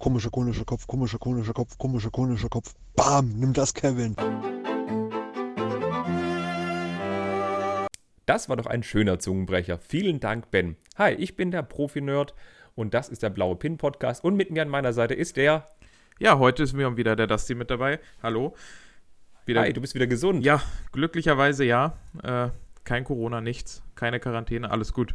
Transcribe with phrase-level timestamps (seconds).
[0.00, 2.74] komischer, komischer Kopf, komischer, komischer Kopf, komischer, komischer Kopf.
[2.96, 4.16] Bam, nimm das, Kevin.
[8.26, 9.78] Das war doch ein schöner Zungenbrecher.
[9.78, 10.76] Vielen Dank, Ben.
[10.96, 12.34] Hi, ich bin der Profi-Nerd
[12.74, 14.24] und das ist der Blaue Pin-Podcast.
[14.24, 15.68] Und mit mir an meiner Seite ist der.
[16.18, 18.00] Ja, heute ist mir wieder der Dusty mit dabei.
[18.22, 18.54] Hallo.
[19.46, 20.44] Wieder, Hi, du bist wieder gesund.
[20.44, 20.62] Ja,
[20.92, 21.98] glücklicherweise ja.
[22.22, 22.48] Äh,
[22.84, 23.82] kein Corona, nichts.
[23.96, 25.14] Keine Quarantäne, alles gut.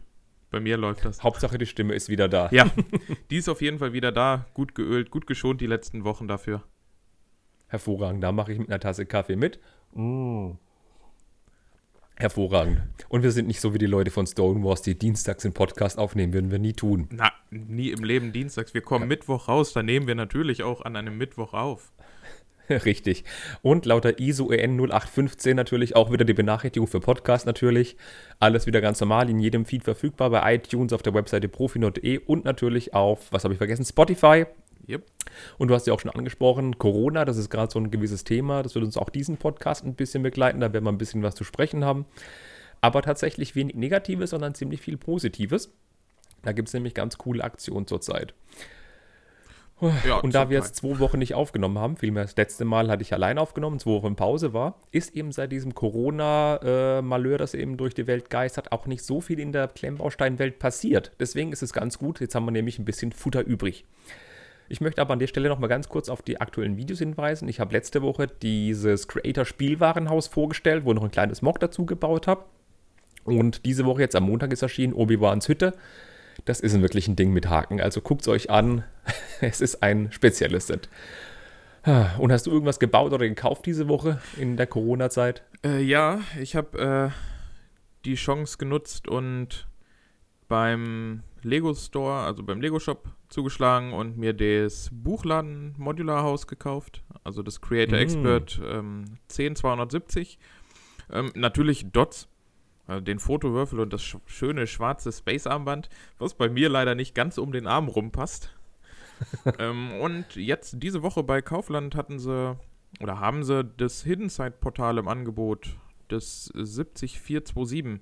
[0.52, 1.24] Bei mir läuft das.
[1.24, 2.50] Hauptsache die Stimme ist wieder da.
[2.52, 2.70] Ja,
[3.30, 4.46] die ist auf jeden Fall wieder da.
[4.54, 6.64] Gut geölt, gut geschont die letzten Wochen dafür.
[7.68, 8.24] Hervorragend.
[8.24, 9.60] Da mache ich mit einer Tasse Kaffee mit.
[9.94, 10.58] Mmh.
[12.18, 12.82] Hervorragend.
[13.10, 16.32] Und wir sind nicht so wie die Leute von Stonewalls, die dienstags den Podcast aufnehmen,
[16.32, 17.10] würden wir nie tun.
[17.12, 18.74] Na, nie im Leben dienstags.
[18.74, 19.08] Wir kommen ja.
[19.08, 21.92] Mittwoch raus, da nehmen wir natürlich auch an einem Mittwoch auf.
[22.86, 23.24] Richtig.
[23.62, 27.98] Und lauter ISO EN 0815 natürlich auch wieder die Benachrichtigung für Podcast natürlich.
[28.40, 32.46] Alles wieder ganz normal in jedem Feed verfügbar bei iTunes, auf der Webseite profinot.de und
[32.46, 34.46] natürlich auf, was habe ich vergessen, Spotify,
[34.88, 35.04] Yep.
[35.58, 38.62] Und du hast ja auch schon angesprochen, Corona, das ist gerade so ein gewisses Thema.
[38.62, 40.60] Das wird uns auch diesen Podcast ein bisschen begleiten.
[40.60, 42.06] Da werden wir ein bisschen was zu sprechen haben.
[42.82, 45.72] Aber tatsächlich wenig Negatives, sondern ziemlich viel Positives.
[46.44, 48.36] Da gibt es nämlich ganz coole Aktionen zurzeit.
[49.82, 53.02] Ja, und da wir jetzt zwei Wochen nicht aufgenommen haben, vielmehr das letzte Mal hatte
[53.02, 57.94] ich allein aufgenommen, zwei Wochen Pause war, ist eben seit diesem Corona-Malheur, das eben durch
[57.94, 61.12] die Welt geistert, auch nicht so viel in der Klemmbausteinwelt passiert.
[61.20, 63.86] Deswegen ist es ganz gut, jetzt haben wir nämlich ein bisschen Futter übrig.
[64.70, 67.48] Ich möchte aber an der Stelle noch mal ganz kurz auf die aktuellen Videos hinweisen.
[67.50, 71.86] Ich habe letzte Woche dieses Creator Spielwarenhaus vorgestellt, wo ich noch ein kleines Mock dazu
[71.86, 72.46] gebaut habe.
[73.26, 75.74] Und diese Woche jetzt am Montag ist erschienen Obi-Wans Hütte.
[76.44, 77.80] Das ist wirklich ein Ding mit Haken.
[77.80, 78.84] Also guckt es euch an.
[79.42, 80.90] es ist ein spezielles Set.
[82.18, 85.44] Und hast du irgendwas gebaut oder gekauft diese Woche in der Corona-Zeit?
[85.64, 89.68] Äh, ja, ich habe äh, die Chance genutzt und
[90.48, 97.04] beim Lego Store, also beim Lego Shop, zugeschlagen und mir das Buchladen Modular Haus gekauft.
[97.24, 98.02] Also das Creator mm.
[98.02, 100.40] Expert ähm, 10270.
[101.12, 102.28] Ähm, natürlich Dots,
[102.88, 107.52] den Fotowürfel und das sch schöne schwarze Space-Armband, was bei mir leider nicht ganz um
[107.52, 108.56] den Arm rumpasst.
[109.60, 112.58] ähm, und jetzt diese Woche bei Kaufland hatten sie
[113.00, 115.78] oder haben sie das Hidden Side Portal im Angebot,
[116.10, 118.02] das 70427.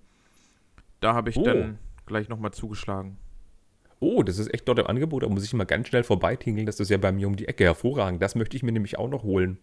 [1.00, 1.44] Da habe ich oh.
[1.44, 3.17] dann gleich nochmal zugeschlagen
[4.03, 6.79] oh, das ist echt dort im Angebot, da muss ich mal ganz schnell vorbeitingeln, das
[6.79, 8.21] ist ja bei mir um die Ecke hervorragend.
[8.21, 9.57] Das möchte ich mir nämlich auch noch holen.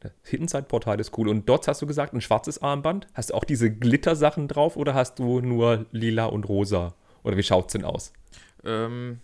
[0.00, 1.28] Das Hidden-Side-Portal ist cool.
[1.28, 3.06] Und dort hast du gesagt, ein schwarzes Armband.
[3.14, 6.94] Hast du auch diese Glitter-Sachen drauf oder hast du nur lila und rosa?
[7.22, 8.12] Oder wie schaut es denn aus?
[8.64, 9.20] Ähm,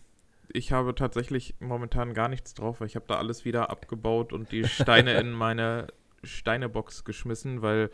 [0.53, 4.51] ich habe tatsächlich momentan gar nichts drauf, weil ich habe da alles wieder abgebaut und
[4.53, 5.89] die Steine in meine
[6.25, 7.91] Steinebox geschmissen, weil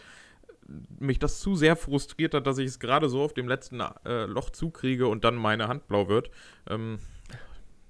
[0.99, 4.27] mich das zu sehr frustriert hat, dass ich es gerade so auf dem letzten äh,
[4.27, 6.31] Loch zukriege und dann meine Hand blau wird.
[6.69, 6.99] Ähm,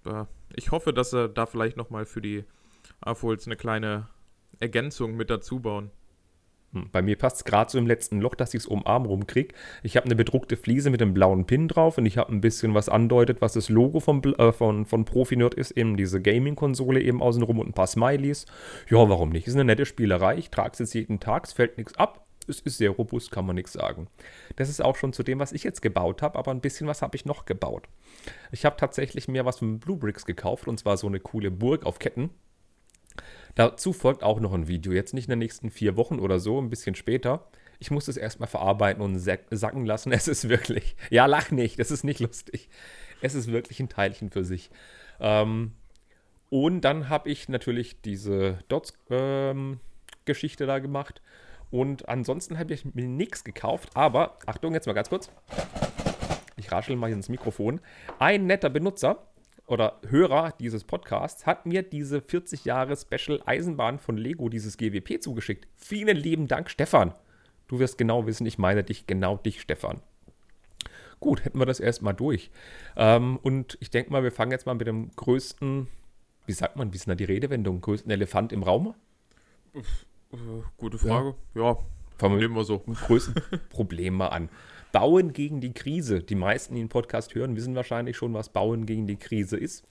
[0.05, 2.45] äh, ich hoffe, dass sie da vielleicht nochmal für die
[3.01, 4.09] AFOLs eine kleine
[4.61, 5.91] Ergänzung mit dazu bauen.
[6.73, 9.07] Hm, bei mir passt es gerade so im letzten Loch, dass ich es um Arm
[9.07, 9.55] rumkriege.
[9.83, 12.75] Ich habe eine bedruckte Fliese mit einem blauen Pin drauf und ich habe ein bisschen
[12.75, 17.23] was andeutet, was das Logo vom, äh, von, von Profi-Nerd ist, eben diese Gaming-Konsole eben
[17.23, 18.45] außenrum und ein paar Smileys.
[18.91, 19.47] Ja, warum nicht?
[19.47, 20.37] Ist eine nette Spielerei.
[20.37, 23.47] Ich trage es jetzt jeden Tag, es fällt nichts ab es ist sehr robust, kann
[23.47, 24.09] man nichts sagen.
[24.57, 27.03] Das ist auch schon zu dem, was ich jetzt gebaut habe, aber ein bisschen was
[27.03, 27.89] habe ich noch gebaut.
[28.51, 31.85] Ich habe tatsächlich mir was von Blue Bricks gekauft und zwar so eine coole Burg
[31.85, 32.31] auf Ketten.
[33.55, 36.61] Dazu folgt auch noch ein Video, jetzt nicht in den nächsten vier Wochen oder so,
[36.61, 37.49] ein bisschen später.
[37.81, 40.13] Ich muss es erstmal verarbeiten und sacken lassen.
[40.19, 42.69] Es ist wirklich, ja, lach nicht, das ist nicht lustig.
[43.21, 44.71] Es ist wirklich ein Teilchen für sich.
[45.21, 45.73] Ähm,
[46.51, 51.21] und dann habe ich natürlich diese Dots-Geschichte ähm, da gemacht
[51.71, 53.91] und ansonsten habe ich mir nichts gekauft.
[53.95, 55.31] Aber, Achtung, jetzt mal ganz kurz.
[56.57, 57.81] Ich raschel mal ins Mikrofon.
[58.19, 59.27] Ein netter Benutzer
[59.69, 65.23] oder Hörer dieses Podcasts hat mir diese 40 Jahre Special Eisenbahn von Lego, dieses GWP,
[65.23, 65.69] zugeschickt.
[65.77, 67.15] Vielen lieben Dank, Stefan.
[67.69, 70.01] Du wirst genau wissen, ich meine dich, genau dich, Stefan.
[71.21, 72.51] Gut, hätten wir das erstmal durch.
[72.97, 75.89] Ähm, und ich denke mal, wir fangen jetzt mal mit dem größten,
[76.47, 78.95] wie sagt man, wie ist denn da die Redewendung, größten Elefant im Raum?
[79.75, 80.37] Äh,
[80.79, 81.35] gute Frage.
[81.55, 81.79] Ja, ja
[82.19, 82.81] fangen wir so.
[82.81, 83.35] Größten
[83.71, 84.49] Problem mal an.
[84.93, 86.21] Bauen gegen die Krise.
[86.21, 89.85] Die meisten, die den Podcast hören, wissen wahrscheinlich schon, was Bauen gegen die Krise ist.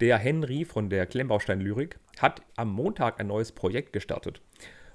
[0.00, 4.40] Der Henry von der Klemmbaustein-Lyrik hat am Montag ein neues Projekt gestartet.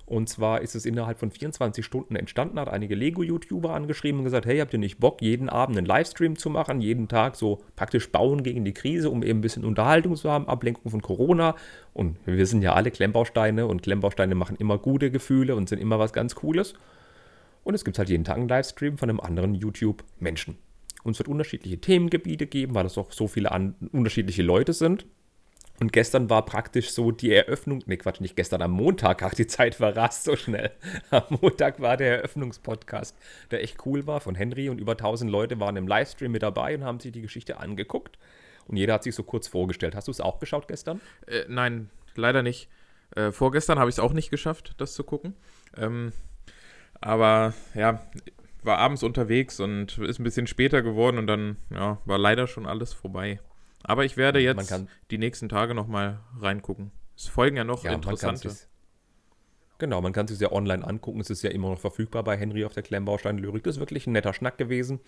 [0.07, 4.45] Und zwar ist es innerhalb von 24 Stunden entstanden, hat einige Lego-YouTuber angeschrieben und gesagt,
[4.45, 8.09] hey, habt ihr nicht Bock, jeden Abend einen Livestream zu machen, jeden Tag so praktisch
[8.09, 11.55] bauen gegen die Krise, um eben ein bisschen Unterhaltung zu haben, Ablenkung von Corona.
[11.93, 15.99] Und wir sind ja alle Klemmbausteine und Klemmbausteine machen immer gute Gefühle und sind immer
[15.99, 16.73] was ganz Cooles.
[17.67, 20.57] Und es gibt halt jeden Tag einen Livestream von einem anderen YouTube-Menschen.
[21.03, 23.49] Und es wird unterschiedliche Themengebiete geben, weil es auch so viele
[23.91, 25.05] unterschiedliche Leute sind.
[25.81, 29.47] Und gestern war praktisch so die Eröffnung, ne Quatsch, nicht gestern, am Montag, ach, die
[29.47, 30.71] Zeit verrast so schnell.
[31.09, 33.17] Am Montag war der Eröffnungspodcast,
[33.51, 36.73] der echt cool war von Henry und über 1000 Leute waren im Livestream mit dabei
[36.73, 38.17] und haben sich die Geschichte angeguckt.
[38.67, 39.93] Und jeder hat sich so kurz vorgestellt.
[39.93, 41.01] Hast du es auch geschaut gestern?
[41.25, 42.69] Äh, nein, leider nicht.
[43.13, 45.33] Äh, vorgestern habe ich es auch nicht geschafft, das zu gucken.
[45.75, 46.13] Ähm,
[47.01, 48.01] aber ja,
[48.63, 52.65] war abends unterwegs und ist ein bisschen später geworden und dann ja, war leider schon
[52.65, 53.39] alles vorbei.
[53.83, 56.91] Aber ich werde jetzt die nächsten Tage nochmal reingucken.
[57.15, 58.47] Es folgen ja noch ja, interessante.
[58.49, 58.57] Man
[59.77, 61.19] genau, man kann es sich ja online angucken.
[61.19, 63.63] Es ist ja immer noch verfügbar bei Henry auf der Klemmbaustein Lyrik.
[63.63, 64.99] Das ist wirklich ein netter Schnack gewesen.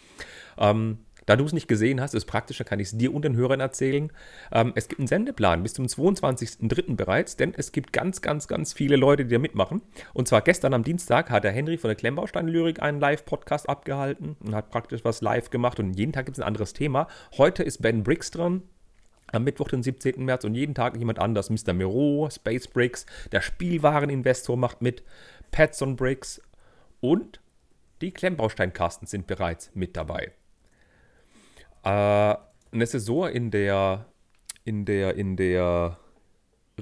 [0.57, 3.35] Ähm, da du es nicht gesehen hast, ist praktischer, kann ich es dir und den
[3.35, 4.11] Hörern erzählen.
[4.51, 6.95] Ähm, es gibt einen Sendeplan bis zum 22.03.
[6.95, 9.83] bereits, denn es gibt ganz, ganz, ganz viele Leute, die da mitmachen.
[10.15, 14.55] Und zwar gestern am Dienstag hat der Henry von der Klemmbaustein-Lyrik einen Live-Podcast abgehalten und
[14.55, 15.79] hat praktisch was live gemacht.
[15.79, 17.07] Und jeden Tag gibt es ein anderes Thema.
[17.37, 18.63] Heute ist Ben Briggs dran.
[19.31, 20.25] Am Mittwoch, den 17.
[20.25, 21.51] März und jeden Tag jemand anders.
[21.51, 21.73] Mr.
[21.73, 25.03] Miro, Space Bricks, der Spielwareninvestor macht mit,
[25.51, 26.41] Petson Bricks
[27.01, 27.39] und
[28.01, 30.31] die Klemmbaustein-Carsten sind bereits mit dabei.
[31.83, 32.35] Äh,
[32.71, 34.05] ist so, in der,
[34.63, 35.97] in der, in der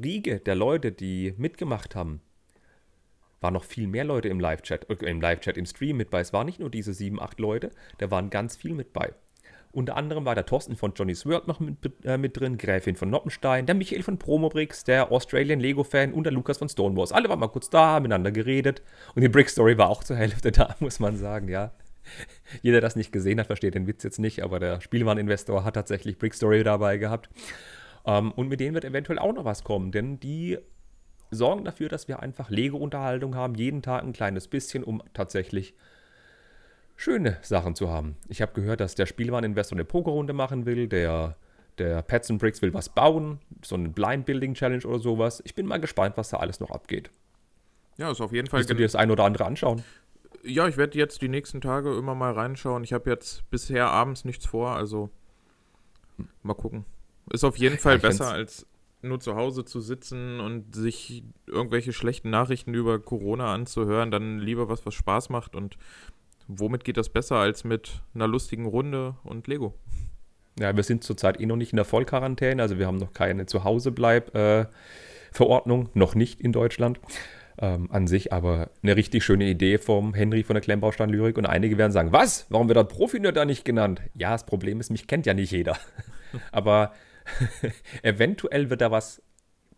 [0.01, 2.21] Riege der Leute, die mitgemacht haben,
[3.41, 6.19] waren noch viel mehr Leute im Live-Chat, äh, im Live-Chat, im Stream mit bei.
[6.19, 9.13] Es waren nicht nur diese sieben, acht Leute, da waren ganz viel mit bei.
[9.73, 13.09] Unter anderem war der Thorsten von Johnny's World noch mit, äh, mit drin, Gräfin von
[13.09, 17.11] Noppenstein, der Michael von Promobricks, der Australian Lego-Fan und der Lukas von Stonewalls.
[17.11, 18.81] Alle waren mal kurz da, haben miteinander geredet.
[19.13, 21.71] Und die Brick Story war auch zur Hälfte da, muss man sagen, ja.
[22.61, 25.75] Jeder, der das nicht gesehen hat, versteht den Witz jetzt nicht, aber der Spielwareninvestor hat
[25.75, 27.29] tatsächlich Brick Story dabei gehabt.
[28.05, 30.57] Ähm, und mit denen wird eventuell auch noch was kommen, denn die
[31.31, 35.73] sorgen dafür, dass wir einfach Lego-Unterhaltung haben, jeden Tag ein kleines bisschen, um tatsächlich
[36.95, 38.17] schöne Sachen zu haben.
[38.27, 41.35] Ich habe gehört, dass der Spielwareninvestor eine Pokerrunde machen will, der,
[41.77, 45.41] der Pets and Bricks will was bauen, so eine Blind Building Challenge oder sowas.
[45.45, 47.11] Ich bin mal gespannt, was da alles noch abgeht.
[47.97, 48.59] Ja, ist auf jeden Fall.
[48.59, 49.83] Willst du dir das ein oder andere anschauen?
[50.47, 52.83] Ja, ich werde jetzt die nächsten Tage immer mal reinschauen.
[52.83, 55.09] Ich habe jetzt bisher abends nichts vor, also
[56.41, 56.85] mal gucken.
[57.31, 58.65] Ist auf jeden Fall ja, besser, als
[59.01, 64.09] nur zu Hause zu sitzen und sich irgendwelche schlechten Nachrichten über Corona anzuhören.
[64.09, 65.55] Dann lieber was, was Spaß macht.
[65.55, 65.77] Und
[66.47, 69.73] womit geht das besser als mit einer lustigen Runde und Lego?
[70.59, 73.45] Ja, wir sind zurzeit eh noch nicht in der Vollquarantäne, also wir haben noch keine
[73.45, 76.99] Zuhausebleib-Verordnung, äh, noch nicht in Deutschland
[77.59, 81.37] ähm, an sich aber eine richtig schöne Idee vom Henry von der Klemmbaustein Lyrik.
[81.37, 82.45] Und einige werden sagen, was?
[82.49, 84.01] Warum wird das Profi-Nerd da nicht genannt?
[84.15, 85.77] Ja, das Problem ist, mich kennt ja nicht jeder.
[86.51, 86.93] aber
[88.03, 89.21] eventuell wird da was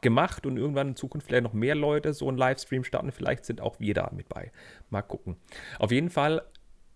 [0.01, 3.11] gemacht und irgendwann in Zukunft vielleicht noch mehr Leute so einen Livestream starten.
[3.11, 4.51] Vielleicht sind auch wir da mit bei.
[4.89, 5.37] Mal gucken.
[5.77, 6.41] Auf jeden Fall,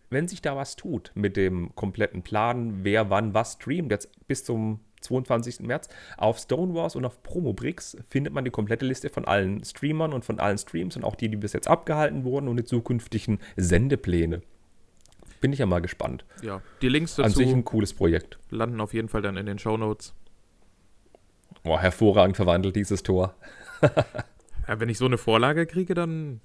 [0.09, 4.43] wenn sich da was tut mit dem kompletten Plan, wer wann was streamt, jetzt bis
[4.43, 5.61] zum 22.
[5.61, 5.89] März.
[6.17, 10.39] Auf Stonewars und auf Promobricks findet man die komplette Liste von allen Streamern und von
[10.39, 14.41] allen Streams und auch die, die bis jetzt abgehalten wurden und die zukünftigen Sendepläne.
[15.41, 16.25] Bin ich ja mal gespannt.
[16.41, 18.39] Ja, die Links dazu An sich ein cooles Projekt.
[18.49, 20.13] landen auf jeden Fall dann in den Show Notes.
[21.65, 23.35] Oh, hervorragend verwandelt dieses Tor.
[23.81, 26.41] ja, wenn ich so eine Vorlage kriege, dann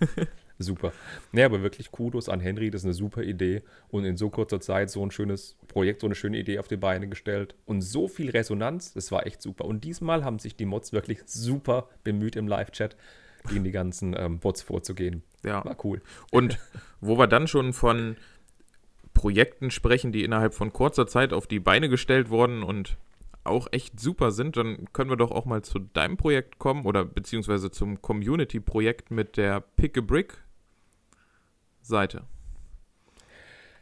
[0.62, 0.92] Super.
[1.32, 4.60] Nee, aber wirklich Kudos an Henry, das ist eine super Idee und in so kurzer
[4.60, 8.08] Zeit so ein schönes Projekt, so eine schöne Idee auf die Beine gestellt und so
[8.08, 9.64] viel Resonanz, das war echt super.
[9.64, 12.96] Und diesmal haben sich die Mods wirklich super bemüht im Live-Chat
[13.48, 15.22] gegen die ganzen ähm, Bots vorzugehen.
[15.44, 15.64] Ja.
[15.64, 16.00] War cool.
[16.30, 16.58] Und
[17.00, 18.16] wo wir dann schon von
[19.14, 22.96] Projekten sprechen, die innerhalb von kurzer Zeit auf die Beine gestellt wurden und
[23.44, 27.04] auch echt super sind, dann können wir doch auch mal zu deinem Projekt kommen oder
[27.04, 30.38] beziehungsweise zum Community-Projekt mit der Pick a Brick
[31.82, 32.22] Seite.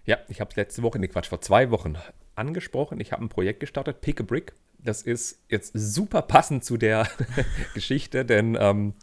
[0.04, 1.96] Ja, ich habe es letzte Woche, nee Quatsch, vor zwei Wochen
[2.34, 3.00] angesprochen.
[3.00, 4.54] Ich habe ein Projekt gestartet, Pick a Brick.
[4.78, 7.06] Das ist jetzt super passend zu der
[7.74, 8.94] Geschichte, denn ähm,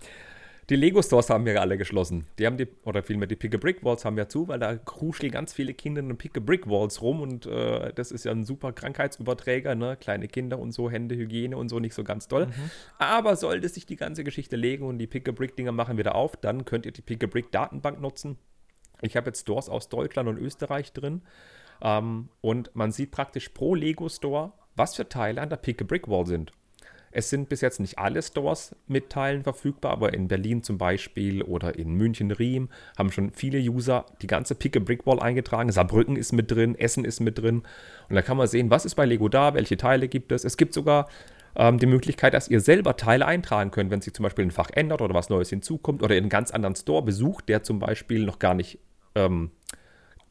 [0.70, 2.25] die Lego-Stores haben ja alle geschlossen.
[2.39, 5.74] Die haben die, oder vielmehr die Pick-a-Brick-Walls haben ja zu, weil da kruscheln ganz viele
[5.74, 9.96] Kinder in Pick-a-Brick-Walls rum und äh, das ist ja ein super Krankheitsüberträger, ne?
[9.96, 12.48] Kleine Kinder und so, Hände, Hygiene und so, nicht so ganz toll.
[12.48, 12.72] Mhm.
[12.98, 16.86] Aber sollte sich die ganze Geschichte legen und die Pick-a-Brick-Dinger machen wieder auf, dann könnt
[16.86, 18.38] ihr die Pick-a-Brick-Datenbank nutzen
[19.01, 21.22] ich habe jetzt Stores aus Deutschland und Österreich drin.
[21.82, 25.86] Ähm, und man sieht praktisch pro Lego Store, was für Teile an der Pick a
[25.86, 26.51] Brick Wall sind.
[27.12, 31.42] Es sind bis jetzt nicht alle Stores mit Teilen verfügbar, aber in Berlin zum Beispiel
[31.42, 35.72] oder in München, Riem haben schon viele User die ganze Pick a Brick Wall eingetragen.
[35.72, 37.63] Saarbrücken ist mit drin, Essen ist mit drin.
[38.10, 40.44] Und da kann man sehen, was ist bei Lego da, welche Teile gibt es.
[40.44, 41.08] Es gibt sogar
[41.56, 44.70] ähm, die Möglichkeit, dass ihr selber Teile eintragen könnt, wenn sich zum Beispiel ein Fach
[44.72, 48.25] ändert oder was Neues hinzukommt oder ihr einen ganz anderen Store besucht, der zum Beispiel
[48.25, 48.80] noch gar nicht
[49.17, 49.51] ähm,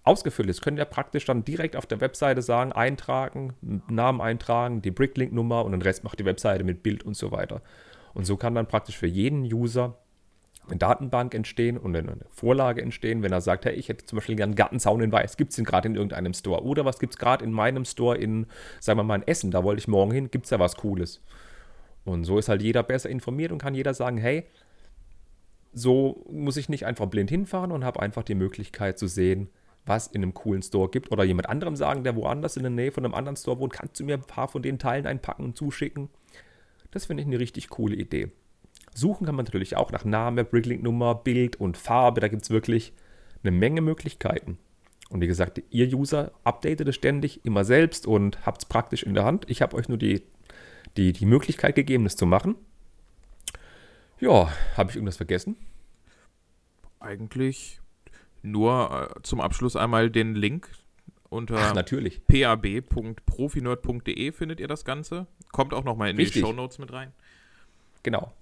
[0.04, 3.54] ausgefüllt ist, könnt ihr praktisch dann direkt auf der Webseite sagen, eintragen,
[3.88, 7.60] Namen eintragen, die Bricklink-Nummer und den Rest macht die Webseite mit Bild und so weiter.
[8.14, 9.98] Und so kann dann praktisch für jeden User
[10.68, 14.36] eine Datenbank entstehen und eine Vorlage entstehen, wenn er sagt, hey, ich hätte zum Beispiel
[14.36, 16.64] gerne einen Gartenzaun in Weiß, gibt es den gerade in irgendeinem Store?
[16.64, 18.46] Oder was gibt es gerade in meinem Store in,
[18.80, 21.22] sagen wir mal, in Essen, da wollte ich morgen hin, gibt es da was Cooles?
[22.04, 24.46] Und so ist halt jeder besser informiert und kann jeder sagen, hey,
[25.76, 29.50] so muss ich nicht einfach blind hinfahren und habe einfach die Möglichkeit zu sehen,
[29.84, 31.12] was in einem coolen Store gibt.
[31.12, 34.00] Oder jemand anderem sagen, der woanders in der Nähe von einem anderen Store wohnt, kannst
[34.00, 36.08] du mir ein paar von den Teilen einpacken und zuschicken?
[36.92, 38.30] Das finde ich eine richtig coole Idee.
[38.94, 42.22] Suchen kann man natürlich auch nach Name, Bricklink-Nummer, Bild und Farbe.
[42.22, 42.94] Da gibt es wirklich
[43.42, 44.56] eine Menge Möglichkeiten.
[45.10, 49.12] Und wie gesagt, ihr User updatet es ständig immer selbst und habt es praktisch in
[49.12, 49.44] der Hand.
[49.50, 50.22] Ich habe euch nur die,
[50.96, 52.54] die, die Möglichkeit gegeben, das zu machen.
[54.18, 55.56] Ja, habe ich irgendwas vergessen?
[57.00, 57.80] Eigentlich
[58.42, 60.68] nur äh, zum Abschluss einmal den Link
[61.28, 62.26] unter Ach, natürlich.
[62.26, 65.26] pab.profinerd.de findet ihr das Ganze.
[65.52, 66.34] Kommt auch nochmal in Richtig.
[66.34, 67.12] die Show Notes mit rein.
[68.02, 68.32] Genau.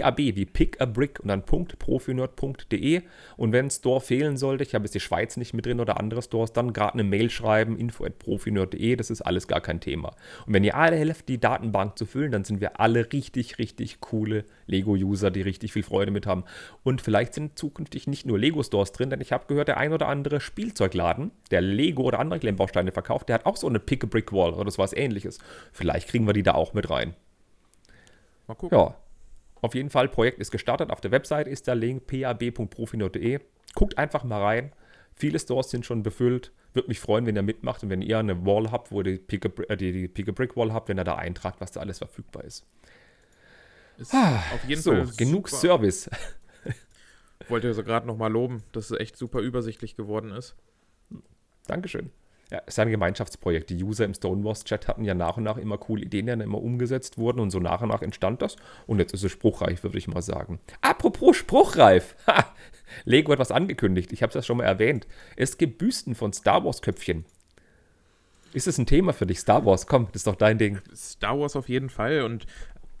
[0.00, 3.02] PAB wie Pick a Brick und dann .profinerd.de
[3.36, 6.00] und wenn ein Store fehlen sollte, ich habe jetzt die Schweiz nicht mit drin oder
[6.00, 9.80] andere Stores, dann gerade eine Mail schreiben, info at profinerd.de, das ist alles gar kein
[9.80, 10.14] Thema.
[10.46, 14.00] Und wenn ihr alle helft, die Datenbank zu füllen, dann sind wir alle richtig, richtig
[14.00, 16.44] coole Lego-User, die richtig viel Freude mit haben.
[16.82, 20.08] Und vielleicht sind zukünftig nicht nur Lego-Stores drin, denn ich habe gehört, der ein oder
[20.08, 24.06] andere Spielzeugladen, der Lego oder andere Klemmbausteine verkauft, der hat auch so eine Pick a
[24.06, 25.38] Brick Wall oder sowas ähnliches.
[25.72, 27.14] Vielleicht kriegen wir die da auch mit rein.
[28.46, 28.78] Mal gucken.
[28.78, 28.96] Ja,
[29.62, 30.90] auf jeden Fall, Projekt ist gestartet.
[30.90, 33.38] Auf der Website ist der Link pab.profinot.de.
[33.74, 34.72] Guckt einfach mal rein.
[35.14, 36.52] Viele Stores sind schon befüllt.
[36.74, 39.18] Würde mich freuen, wenn ihr mitmacht und wenn ihr eine Wall habt, wo ihr die
[39.18, 40.08] Pick a, äh,
[40.72, 42.66] habt, wenn ihr da eintragt, was da alles verfügbar ist.
[43.98, 45.60] Ist auf jeden so, Fall genug super.
[45.60, 46.10] Service.
[47.48, 50.56] Wollte so gerade nochmal loben, dass es echt super übersichtlich geworden ist.
[51.68, 52.10] Dankeschön.
[52.52, 53.70] Ja, ist ein Gemeinschaftsprojekt.
[53.70, 56.60] Die User im Stonewalls-Chat hatten ja nach und nach immer coole Ideen, die dann immer
[56.60, 58.56] umgesetzt wurden und so nach und nach entstand das.
[58.86, 60.60] Und jetzt ist es spruchreif, würde ich mal sagen.
[60.82, 62.14] Apropos spruchreif.
[62.26, 62.54] Ha!
[63.06, 64.12] Lego hat was angekündigt.
[64.12, 65.06] Ich habe es ja schon mal erwähnt.
[65.34, 67.24] Es gibt Büsten von Star Wars-Köpfchen.
[68.52, 69.86] Ist es ein Thema für dich, Star Wars?
[69.86, 70.78] Komm, das ist doch dein Ding.
[70.94, 72.44] Star Wars auf jeden Fall und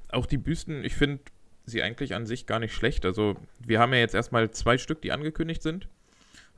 [0.08, 1.20] auch die Büsten, ich finde
[1.66, 3.04] sie eigentlich an sich gar nicht schlecht.
[3.04, 5.88] Also wir haben ja jetzt erstmal zwei Stück, die angekündigt sind.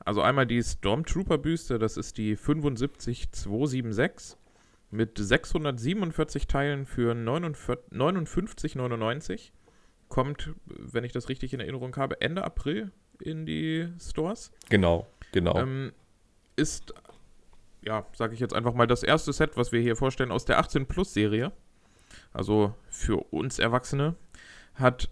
[0.03, 4.37] Also einmal die Stormtrooper-Büste, das ist die 75276
[4.91, 9.51] mit 647 Teilen für 49 59,99.
[10.07, 14.51] Kommt, wenn ich das richtig in Erinnerung habe, Ende April in die Stores.
[14.69, 15.57] Genau, genau.
[15.57, 15.93] Ähm,
[16.55, 16.93] ist,
[17.81, 20.59] ja, sage ich jetzt einfach mal, das erste Set, was wir hier vorstellen aus der
[20.59, 21.51] 18-Plus-Serie.
[22.33, 24.15] Also für uns Erwachsene.
[24.75, 25.09] Hat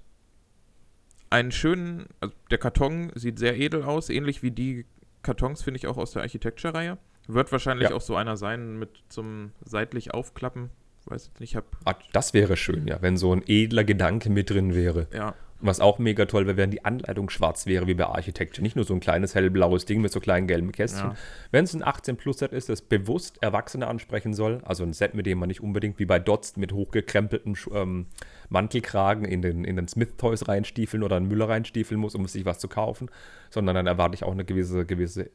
[1.34, 4.86] einen schönen, also der Karton sieht sehr edel aus, ähnlich wie die
[5.24, 6.98] Kartons, finde ich, auch aus der Architecture-Reihe.
[7.28, 7.96] Wird wahrscheinlich Ja.
[7.96, 10.70] auch so einer sein mit zum seitlich aufklappen.
[11.06, 11.66] Weiß jetzt nicht, hab.
[11.86, 15.08] Ah, das wäre schön, ja, wenn so ein edler Gedanke mit drin wäre.
[15.14, 18.62] Ja, Und was auch mega toll wäre, wenn die Anleitung schwarz wäre, wie bei Architecture.
[18.62, 21.12] Nicht nur so ein kleines hellblaues Ding mit so kleinen gelben Kästchen.
[21.12, 21.16] Ja.
[21.52, 25.40] Wenn es ein 18-Plus-Set ist, das bewusst Erwachsene ansprechen soll, also ein Set, mit dem
[25.40, 28.06] man nicht unbedingt wie bei Dots mit hochgekrempeltem ähm,
[28.54, 32.60] Mantelkragen in den, in den Smith-Toys reinstiefeln oder in Müller reinstiefeln muss, um sich was
[32.60, 33.10] zu kaufen,
[33.50, 35.30] sondern dann erwarte ich auch eine gewisse, gewisse,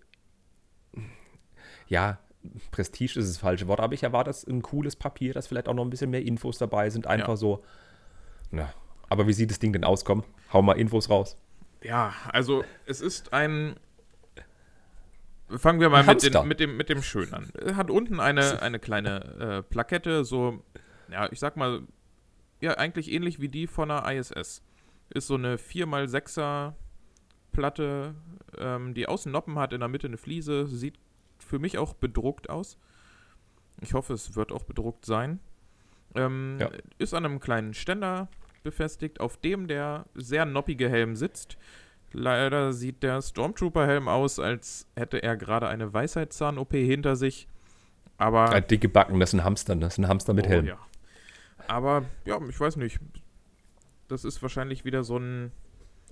[1.89, 2.19] ja,
[2.71, 5.75] Prestige ist das falsche Wort, aber ich erwarte es ein cooles Papier, dass vielleicht auch
[5.75, 7.07] noch ein bisschen mehr Infos dabei sind.
[7.07, 7.37] Einfach Ja.
[7.37, 7.65] so,
[8.53, 8.73] na,
[9.09, 10.05] aber wie sieht das Ding denn aus?
[10.05, 10.23] Komm,
[10.53, 11.37] hau mal Infos raus.
[11.83, 13.77] Ja, also es ist ein.
[15.49, 17.51] Fangen wir mal mit, den, mit, dem, mit dem Schön an.
[17.55, 20.63] Er hat unten eine, eine kleine äh, Plakette, so,
[21.11, 21.83] ja, ich sag mal,
[22.61, 24.63] ja, eigentlich ähnlich wie die von der ISS.
[25.11, 26.75] Ist so eine 4x6er
[27.53, 28.15] Platte,
[28.59, 30.67] ähm, die außen Noppen hat, in der Mitte eine Fliese.
[30.67, 30.99] Sieht
[31.39, 32.79] für mich auch bedruckt aus.
[33.81, 35.41] Ich hoffe, es wird auch bedruckt sein.
[36.15, 36.71] Ähm, Ja.
[36.99, 38.29] Ist an einem kleinen Ständer
[38.63, 41.57] befestigt, auf dem der sehr noppige Helm sitzt.
[42.13, 47.47] Leider sieht der Stormtrooper-Helm aus, als hätte er gerade eine Weisheitszahn-OP hinter sich.
[48.17, 48.51] Aber.
[48.51, 50.67] Ein dicke Backen, das ist ein Hamster, das ist ein Hamster mit Oh, Helm.
[50.67, 50.79] ja.
[51.69, 52.99] Aber, ja, ich weiß nicht.
[54.09, 55.53] Das ist wahrscheinlich wieder so ein,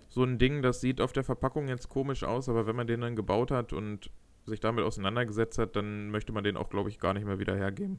[0.09, 3.01] so ein Ding, das sieht auf der Verpackung jetzt komisch aus, aber wenn man den
[3.01, 4.11] dann gebaut hat und
[4.45, 7.57] sich damit auseinandergesetzt hat, dann möchte man den auch, glaube ich, gar nicht mehr wieder
[7.57, 7.99] hergeben.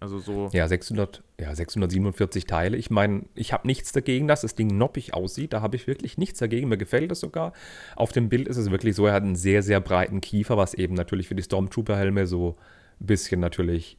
[0.00, 0.48] Also so.
[0.52, 2.78] Ja, 600, ja, 647 Teile.
[2.78, 5.52] Ich meine, ich habe nichts dagegen, dass das Ding noppig aussieht.
[5.52, 6.68] Da habe ich wirklich nichts dagegen.
[6.68, 7.52] Mir gefällt es sogar.
[7.96, 10.72] Auf dem Bild ist es wirklich so, er hat einen sehr, sehr breiten Kiefer, was
[10.72, 12.56] eben natürlich für die Stormtrooper-Helme so
[12.98, 13.98] ein bisschen natürlich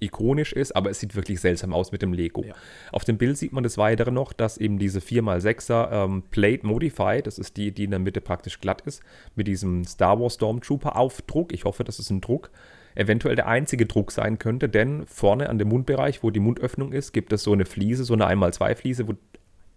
[0.00, 2.44] ikonisch ist, aber es sieht wirklich seltsam aus mit dem Lego.
[2.44, 2.54] Ja.
[2.90, 7.26] Auf dem Bild sieht man des Weiteren noch, dass eben diese 4x6er ähm, Plate Modified,
[7.26, 9.02] das ist die, die in der Mitte praktisch glatt ist,
[9.36, 12.50] mit diesem Star Wars Stormtrooper Aufdruck, ich hoffe, das ist ein Druck,
[12.94, 17.12] eventuell der einzige Druck sein könnte, denn vorne an dem Mundbereich, wo die Mundöffnung ist,
[17.12, 19.14] gibt es so eine Fliese, so eine 1x2 Fliese, wo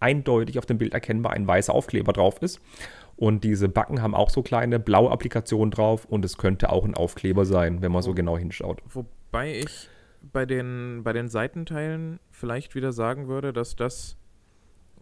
[0.00, 2.60] eindeutig auf dem Bild erkennbar ein weißer Aufkleber drauf ist.
[3.16, 6.94] Und diese Backen haben auch so kleine blaue Applikationen drauf und es könnte auch ein
[6.94, 8.82] Aufkleber sein, wenn man so genau hinschaut.
[8.92, 9.88] Wobei ich
[10.32, 14.16] bei den, bei den Seitenteilen vielleicht wieder sagen würde, dass das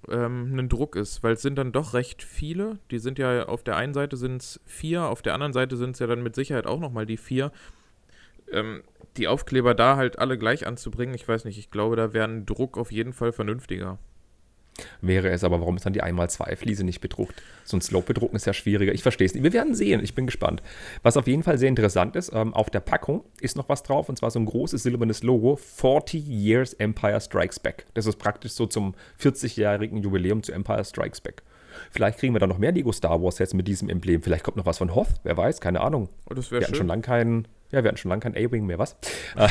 [0.08, 2.78] ähm, ein Druck ist, weil es sind dann doch recht viele.
[2.90, 5.92] Die sind ja auf der einen Seite sind es vier, auf der anderen Seite sind
[5.92, 7.52] es ja dann mit Sicherheit auch nochmal die vier.
[8.50, 8.82] Ähm,
[9.16, 12.46] die Aufkleber da halt alle gleich anzubringen, ich weiß nicht, ich glaube, da wäre ein
[12.46, 13.98] Druck auf jeden Fall vernünftiger.
[15.00, 17.42] Wäre es aber, warum ist dann die 1x2-Fliese nicht bedruckt?
[17.64, 18.92] So ein Slope-bedrucken ist ja schwieriger.
[18.92, 19.42] Ich verstehe es nicht.
[19.42, 20.02] Wir werden sehen.
[20.02, 20.62] Ich bin gespannt.
[21.02, 24.08] Was auf jeden Fall sehr interessant ist, ähm, auf der Packung ist noch was drauf
[24.08, 27.86] und zwar so ein großes silbernes Logo: 40 Years Empire Strikes Back.
[27.94, 31.42] Das ist praktisch so zum 40-jährigen Jubiläum zu Empire Strikes Back.
[31.90, 34.22] Vielleicht kriegen wir dann noch mehr Lego Star Wars Sets mit diesem Emblem.
[34.22, 35.08] Vielleicht kommt noch was von Hoth.
[35.22, 36.08] Wer weiß, keine Ahnung.
[36.28, 36.88] Oh, das Wir wäre hatten schon schön.
[36.88, 38.96] lange keinen, ja, wir hatten schon lange keinen A-Wing mehr, was?
[39.36, 39.48] Äh,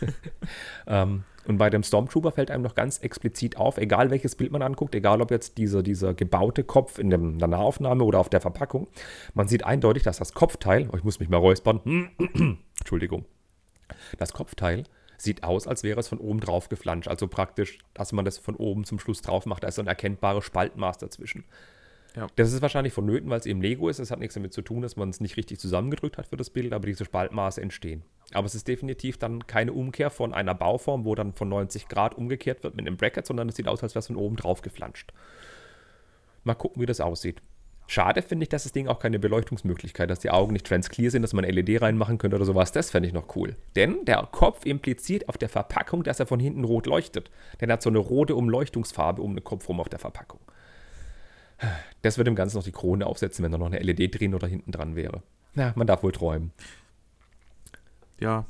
[0.86, 4.62] ähm, und bei dem Stormtrooper fällt einem noch ganz explizit auf, egal welches Bild man
[4.62, 8.40] anguckt, egal ob jetzt dieser, dieser gebaute Kopf in dem, der Nahaufnahme oder auf der
[8.40, 8.88] Verpackung,
[9.34, 12.10] man sieht eindeutig, dass das Kopfteil, oh, ich muss mich mal räuspern,
[12.78, 13.24] Entschuldigung,
[14.18, 14.84] das Kopfteil
[15.16, 18.56] sieht aus, als wäre es von oben drauf geflanscht, also praktisch, dass man das von
[18.56, 21.44] oben zum Schluss drauf macht, da ist so ein erkennbares Spaltmaß dazwischen.
[22.16, 22.28] Ja.
[22.36, 23.98] Das ist wahrscheinlich vonnöten, weil es eben Lego ist.
[23.98, 26.50] Es hat nichts damit zu tun, dass man es nicht richtig zusammengedrückt hat für das
[26.50, 28.02] Bild, aber diese Spaltmaße entstehen.
[28.32, 32.16] Aber es ist definitiv dann keine Umkehr von einer Bauform, wo dann von 90 Grad
[32.16, 34.62] umgekehrt wird mit einem Bracket, sondern es sieht aus, als wäre es von oben drauf
[34.62, 35.12] geflanscht.
[36.44, 37.42] Mal gucken, wie das aussieht.
[37.86, 41.22] Schade finde ich, dass das Ding auch keine Beleuchtungsmöglichkeit, dass die Augen nicht transclear sind,
[41.22, 42.72] dass man LED reinmachen könnte oder sowas.
[42.72, 43.56] Das fände ich noch cool.
[43.76, 47.30] Denn der Kopf impliziert auf der Verpackung, dass er von hinten rot leuchtet.
[47.60, 50.40] Denn er hat so eine rote Umleuchtungsfarbe um den Kopf rum auf der Verpackung.
[52.02, 54.46] Das würde dem Ganzen noch die Krone aufsetzen, wenn da noch eine LED drin oder
[54.46, 55.22] hinten dran wäre.
[55.54, 56.52] Na, man darf wohl träumen.
[58.20, 58.46] Ja,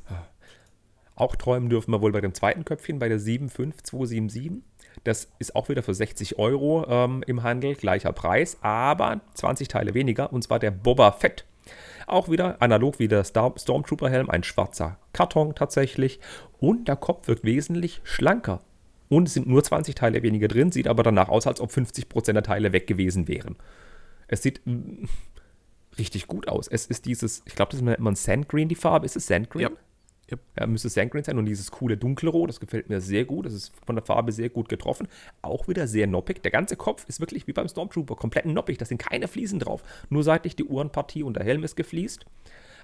[1.17, 4.63] Auch träumen dürfen wir wohl bei dem zweiten Köpfchen, bei der 75277.
[5.05, 9.95] Das ist auch wieder für 60 Euro ähm, im Handel, gleicher Preis, aber 20 Teile
[9.95, 11.45] weniger, und zwar der Boba Fett.
[12.07, 16.21] Auch wieder analog wie der Stormtrooper-Helm, ein schwarzer Karton tatsächlich.
[16.59, 18.61] Und der Kopf wird wesentlich schlanker.
[19.09, 22.33] Und es sind nur 20 Teile weniger drin, sieht aber danach aus, als ob 50%
[22.33, 23.57] der Teile weg gewesen wären.
[24.29, 25.05] Es sieht mm,
[25.99, 26.69] richtig gut aus.
[26.69, 29.07] Es ist dieses, ich glaube, das ist immer ein Sandgreen, die Farbe.
[29.07, 29.63] Ist es Sandgreen?
[29.63, 29.71] Ja.
[30.31, 30.41] Yep.
[30.59, 33.45] Ja, müsste Sandgreen sein und dieses coole dunkelrot, das gefällt mir sehr gut.
[33.45, 35.07] Das ist von der Farbe sehr gut getroffen.
[35.43, 36.43] Auch wieder sehr noppig.
[36.43, 38.79] Der ganze Kopf ist wirklich wie beim Stormtrooper, komplett noppig.
[38.79, 39.83] Da sind keine Fliesen drauf.
[40.09, 42.25] Nur seitlich die Uhrenpartie und der Helm ist gefliest.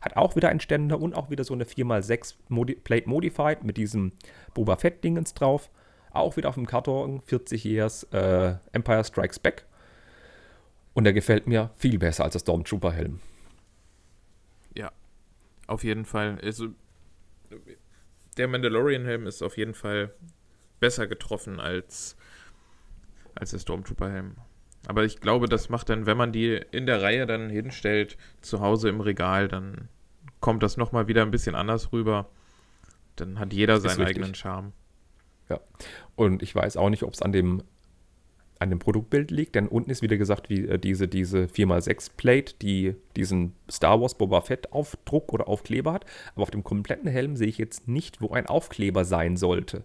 [0.03, 3.77] Hat auch wieder einen Ständer und auch wieder so eine 4x6 Modi Plate Modified mit
[3.79, 4.13] diesem
[4.53, 5.71] Boba Fett-Dingens drauf.
[6.11, 9.67] Auch wieder auf dem Karton 40 Years äh, Empire Strikes Back.
[10.93, 13.21] Und der gefällt mir viel besser als der Stormtrooper-Helm.
[14.75, 14.91] Ja,
[15.67, 16.39] auf jeden Fall.
[16.43, 16.69] Also,
[18.37, 20.13] der Mandalorian-Helm ist auf jeden Fall
[20.81, 22.17] besser getroffen als,
[23.35, 24.37] als der Stormtrooper-Helm.
[24.87, 28.61] Aber ich glaube, das macht dann, wenn man die in der Reihe dann hinstellt, zu
[28.61, 29.89] Hause im Regal, dann
[30.41, 32.31] kommt das nochmal wieder ein bisschen anders rüber.
[33.17, 34.17] Dann hat jeder seinen richtig.
[34.17, 34.73] eigenen Charme.
[36.17, 37.63] Und ich weiß auch nicht, ob es an dem,
[38.59, 42.55] an dem Produktbild liegt, denn unten ist wieder gesagt, wie äh, diese, diese 4x6 Plate,
[42.61, 46.05] die diesen Star Wars Boba Fett Aufdruck oder Aufkleber hat.
[46.35, 49.85] Aber auf dem kompletten Helm sehe ich jetzt nicht, wo ein Aufkleber sein sollte.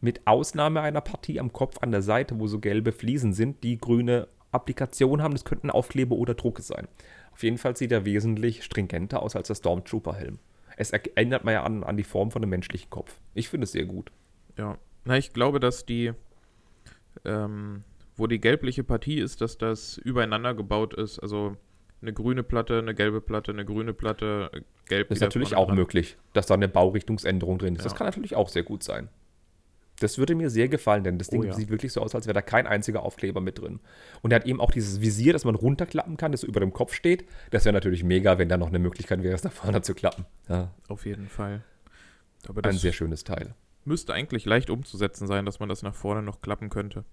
[0.00, 3.78] Mit Ausnahme einer Partie am Kopf an der Seite, wo so gelbe Fliesen sind, die
[3.78, 5.32] grüne Applikation haben.
[5.32, 6.88] Das könnten Aufkleber oder Drucke sein.
[7.32, 10.38] Auf jeden Fall sieht er wesentlich stringenter aus als der Stormtrooper-Helm.
[10.76, 13.20] Es erinnert man ja an, an die Form von einem menschlichen Kopf.
[13.34, 14.10] Ich finde es sehr gut.
[14.58, 14.78] Ja.
[15.04, 16.12] Na, ich glaube, dass die,
[17.24, 17.84] ähm,
[18.16, 21.18] wo die gelbliche Partie ist, dass das übereinander gebaut ist.
[21.18, 21.56] Also
[22.02, 25.08] eine grüne Platte, eine gelbe Platte, eine grüne Platte, äh, gelb.
[25.08, 25.76] Das ist natürlich auch dran.
[25.76, 27.84] möglich, dass da eine Baurichtungsänderung drin ist.
[27.84, 27.98] Das Ja.
[27.98, 29.08] kann natürlich auch sehr gut sein.
[30.00, 31.54] Das würde mir sehr gefallen, denn das Ding Oh ja.
[31.54, 33.80] sieht wirklich so aus, als wäre da kein einziger Aufkleber mit drin.
[34.20, 36.74] Und er hat eben auch dieses Visier, das man runterklappen kann, das so über dem
[36.74, 37.24] Kopf steht.
[37.50, 40.26] Das wäre natürlich mega, wenn da noch eine Möglichkeit wäre, es nach vorne zu klappen.
[40.50, 41.62] Ja, Auf jeden Fall.
[42.46, 43.54] Ein das sehr schönes Teil.
[43.86, 47.04] Müsste eigentlich leicht umzusetzen sein, dass man das nach vorne noch klappen könnte.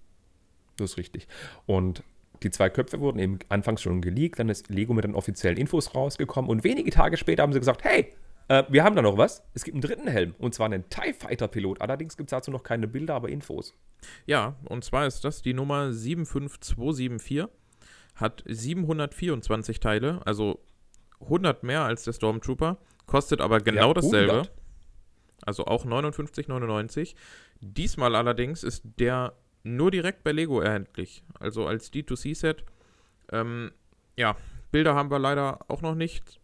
[0.77, 1.27] Das ist richtig.
[1.65, 2.03] Und
[2.41, 5.95] die zwei Köpfe wurden eben anfangs schon geleakt, dann ist Lego mit den offiziellen Infos
[5.95, 8.13] rausgekommen und wenige Tage später haben sie gesagt, hey,
[8.47, 9.43] äh, wir haben da noch was.
[9.53, 11.81] Es gibt einen dritten Helm und zwar einen TIE Fighter Pilot.
[11.81, 13.73] Allerdings gibt es dazu noch keine Bilder, aber Infos.
[14.25, 17.45] Ja, und zwar ist das die Nummer 75274,
[18.15, 20.59] hat 724 Teile, also
[21.21, 24.43] 100 mehr als der Stormtrooper, kostet aber genau Ja, dasselbe.
[25.43, 25.47] 100.
[25.47, 27.15] Also auch 59,99.
[27.61, 31.23] Diesmal allerdings ist der nur direkt bei Lego erhältlich.
[31.39, 32.63] Also als D2C-Set.
[33.31, 33.71] Ähm,
[34.17, 34.35] ja,
[34.71, 36.39] Bilder haben wir leider auch noch nicht.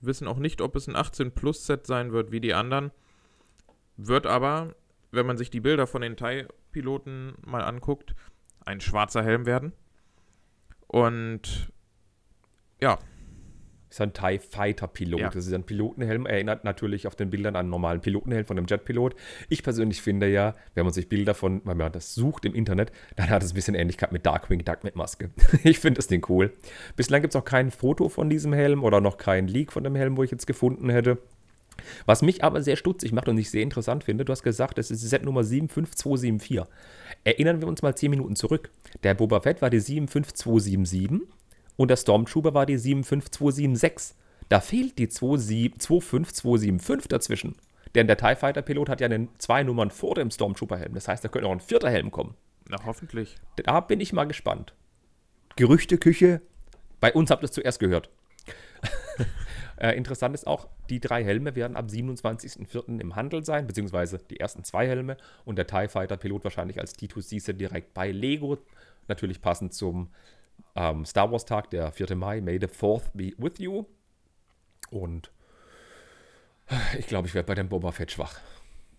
[0.00, 2.90] Wissen auch nicht, ob es ein 18-Plus-Set sein wird wie die anderen.
[3.96, 4.74] Wird aber,
[5.10, 8.14] wenn man sich die Bilder von den Thai-Piloten mal anguckt,
[8.64, 9.72] ein schwarzer Helm werden.
[10.86, 11.70] Und
[12.80, 12.98] ja,
[13.90, 15.20] ist ein TIE Fighter Pilot.
[15.20, 15.30] Ja.
[15.30, 16.26] Das ist ein Pilotenhelm.
[16.26, 19.14] Erinnert natürlich auf den Bildern an einen normalen Pilotenhelm von einem Jetpilot.
[19.48, 22.92] Ich persönlich finde ja, wenn man sich Bilder von, wenn man das sucht im Internet,
[23.16, 25.30] dann hat es ein bisschen Ähnlichkeit mit Darkwing Duck mit Maske.
[25.64, 26.52] ich finde das Ding cool.
[26.96, 29.96] Bislang gibt es auch kein Foto von diesem Helm oder noch kein Leak von dem
[29.96, 31.18] Helm, wo ich jetzt gefunden hätte.
[32.06, 34.90] Was mich aber sehr stutzig macht und ich sehr interessant finde, du hast gesagt, es
[34.90, 36.62] ist Set Nummer 75274.
[37.24, 38.70] Erinnern wir uns mal 10 Minuten zurück.
[39.02, 41.26] Der Boba Fett war die 75277
[41.80, 44.14] und der Stormtrooper war die 75276.
[44.50, 47.56] Da fehlt die 25275 dazwischen.
[47.94, 50.92] Denn der TIE Fighter Pilot hat ja einen, zwei Nummern vor dem Stormtrooper-Helm.
[50.92, 52.34] Das heißt, da könnte auch ein vierter Helm kommen.
[52.68, 53.36] na hoffentlich.
[53.56, 54.74] Da bin ich mal gespannt.
[55.56, 56.42] Gerüchteküche.
[57.00, 58.10] Bei uns habt ihr es zuerst gehört.
[59.78, 63.00] äh, interessant ist auch, die drei Helme werden ab 27.04.
[63.00, 65.16] im Handel sein, beziehungsweise die ersten zwei Helme
[65.46, 68.58] und der TIE Fighter Pilot wahrscheinlich als D2C-Set direkt bei Lego.
[69.08, 70.10] Natürlich passend zum
[70.80, 72.16] ähm, Star Wars Tag, der 4.
[72.16, 72.40] Mai.
[72.40, 73.84] May the 4th be with you.
[74.90, 75.30] Und
[76.98, 78.34] ich glaube, ich werde bei dem Boba Fett schwach.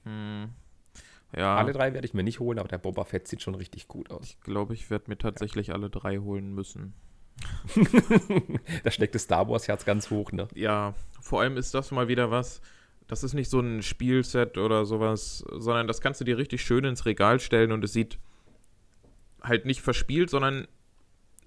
[0.06, 3.88] Ja, Alle drei werde ich mir nicht holen, aber der Boba Fett sieht schon richtig
[3.88, 4.24] gut aus.
[4.24, 6.94] ich glaube, ich werde mir tatsächlich alle drei holen müssen.
[8.84, 10.48] Da steckt das Star Wars Herz ganz hoch, ne?
[10.54, 12.62] Ja, vor allem ist das mal wieder was.
[13.08, 16.84] Das ist nicht so ein Spielset oder sowas, sondern das kannst du dir richtig schön
[16.86, 18.20] ins Regal stellen und es sieht
[19.41, 20.67] halt nicht verspielt, sondern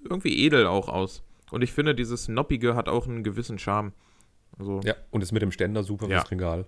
[0.04, 1.22] irgendwie edel auch aus.
[1.50, 3.92] Und ich finde, dieses Noppige hat auch einen gewissen Charme.
[4.58, 6.20] Also, Ja, und ist mit dem Ständer super Ja.
[6.20, 6.66] fürs Regal.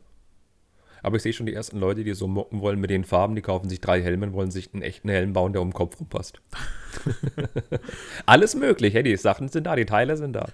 [1.03, 3.42] Aber ich sehe schon die ersten Leute, die so mocken wollen mit den Farben, die
[3.42, 6.01] kaufen sich drei Helme und wollen sich einen echten Helm bauen, der um den Kopf
[6.01, 6.40] rumpasst.
[8.27, 10.46] Alles möglich, hey, die Sachen sind da, die Teile sind da.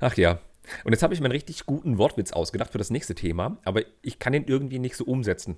[0.00, 0.38] Ach ja.
[0.84, 3.82] Und jetzt habe ich mir einen richtig guten Wortwitz ausgedacht für das nächste Thema, aber
[4.02, 5.56] ich kann ihn irgendwie nicht so umsetzen.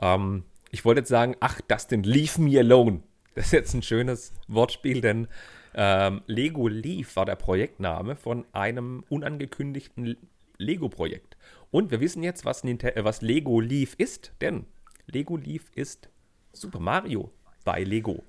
[0.00, 3.00] Ähm, ich wollte jetzt sagen, ach, Dustin, leave me alone.
[3.34, 5.26] Das ist jetzt ein schönes Wortspiel, denn
[5.74, 10.16] ähm, Lego Leaf war der Projektname von einem unangekündigten
[10.56, 11.36] Lego-Projekt.
[11.72, 14.66] Und wir wissen jetzt, was, Ninte äh, was Lego Leaf ist, denn
[15.06, 16.08] Lego Leaf ist
[16.52, 17.32] Super Mario
[17.64, 18.22] bei Lego.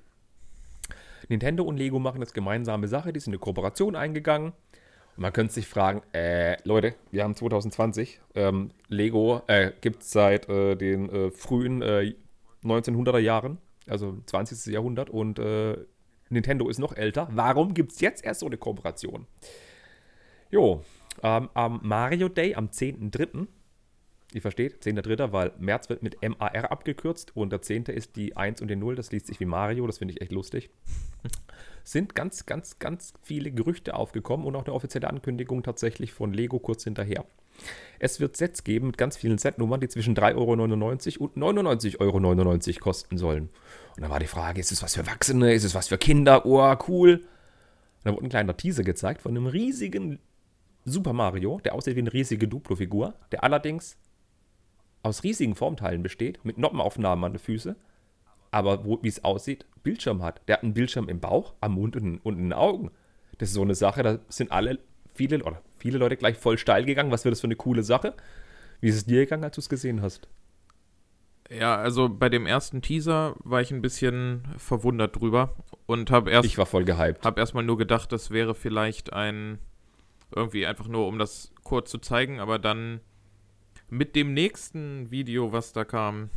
[1.28, 4.52] Nintendo und Lego machen jetzt gemeinsame Sache, die sind eine Kooperation eingegangen.
[5.16, 10.10] Und man könnte sich fragen, äh, Leute, wir haben 2020, ähm, Lego äh, gibt es
[10.10, 12.14] seit äh, den äh, frühen äh,
[12.64, 14.72] 1900er Jahren, also 20.
[14.72, 15.76] Jahrhundert und äh,
[16.28, 17.28] Nintendo ist noch älter.
[17.30, 19.26] Warum gibt es jetzt erst so eine Kooperation?
[20.50, 20.82] Jo,
[21.22, 23.46] ähm, am Mario Day am 10.3.,
[24.32, 27.84] ihr versteht, 10.3., weil März wird mit MAR abgekürzt und der 10.
[27.84, 30.32] ist die 1 und die 0, das liest sich wie Mario, das finde ich echt
[30.32, 30.70] lustig.
[31.84, 36.58] Sind ganz, ganz, ganz viele Gerüchte aufgekommen und auch eine offizielle Ankündigung tatsächlich von Lego
[36.58, 37.24] kurz hinterher.
[37.98, 42.80] Es wird Sets geben mit ganz vielen Setnummern, die zwischen 3,99 Euro und 99,99 Euro
[42.80, 43.48] kosten sollen.
[43.96, 46.44] Und dann war die Frage, ist es was für Erwachsene, ist es was für Kinder?
[46.44, 47.14] Oh, cool.
[47.14, 50.18] Und dann wurde ein kleiner Teaser gezeigt von einem riesigen
[50.84, 53.96] Super Mario, der aussieht wie eine riesige Duplo-Figur, der allerdings
[55.02, 57.76] aus riesigen Formteilen besteht, mit Noppenaufnahmen an den Füßen,
[58.50, 60.40] aber wie es aussieht, Bildschirm hat.
[60.48, 62.90] Der hat einen Bildschirm im Bauch, am Mund und, und in den Augen.
[63.38, 64.78] Das ist so eine Sache, da sind alle,
[65.16, 67.10] viele, oder viele Leute gleich voll steil gegangen.
[67.10, 68.14] Was wird das für eine coole Sache?
[68.80, 70.28] Wie ist es dir gegangen, als du es gesehen hast?
[71.50, 75.54] ja, also bei dem ersten Teaser war ich ein bisschen verwundert drüber
[75.86, 77.24] und habe erst Ich war voll gehypt.
[77.24, 79.58] Hab erstmal nur gedacht, das wäre vielleicht ein.
[80.34, 83.00] Irgendwie einfach nur, um das kurz zu zeigen, aber dann
[83.88, 86.30] mit dem nächsten Video, was da kam,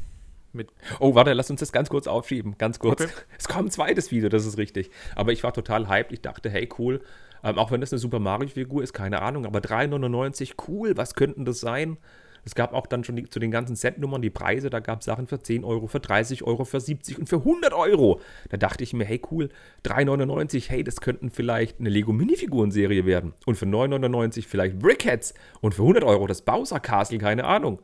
[0.53, 0.69] mit.
[0.99, 2.55] Oh, warte, lass uns das ganz kurz aufschieben.
[2.59, 3.01] Ganz kurz.
[3.01, 3.11] Okay.
[3.37, 4.91] Es kommt ein zweites Video, das ist richtig.
[5.15, 6.11] Aber ich war total hyped.
[6.11, 7.01] Ich dachte, hey, cool.
[7.43, 9.45] Ähm, auch wenn das eine Super Mario-Figur ist, keine Ahnung.
[9.45, 10.97] Aber 3,99, cool.
[10.97, 11.97] Was könnten das sein?
[12.45, 14.69] Es gab auch dann schon die, zu den ganzen Setnummern die Preise.
[14.69, 17.73] Da gab es Sachen für 10 Euro, für 30 Euro, für 70 und für 100
[17.73, 18.21] Euro.
[18.49, 19.49] Da dachte ich mir, hey, cool.
[19.85, 23.33] 3,99, hey, das könnten vielleicht eine Lego-Minifiguren-Serie werden.
[23.45, 25.33] Und für 9,99 vielleicht Brickheads.
[25.61, 27.79] Und für 100 Euro das Bowser Castle, keine Ahnung.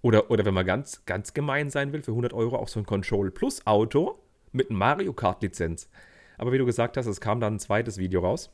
[0.00, 2.86] Oder, oder wenn man ganz, ganz gemein sein will, für 100 Euro auch so ein
[2.86, 4.18] Control Plus Auto
[4.52, 5.88] mit Mario Kart Lizenz.
[6.38, 8.50] Aber wie du gesagt hast, es kam dann ein zweites Video raus.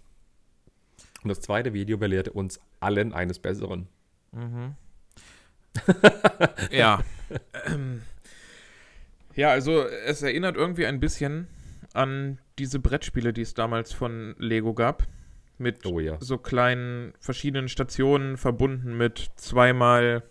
[1.22, 3.88] Und das zweite Video belehrte uns allen eines Besseren.
[6.70, 7.02] Ja.
[7.66, 8.02] ähm,
[9.35, 11.46] ja, also es erinnert irgendwie ein bisschen
[11.94, 15.07] an diese Brettspiele, die es damals von Lego gab.
[15.61, 16.16] Mit Oh ja.
[16.20, 20.22] so kleinen verschiedenen Stationen verbunden mit zweimal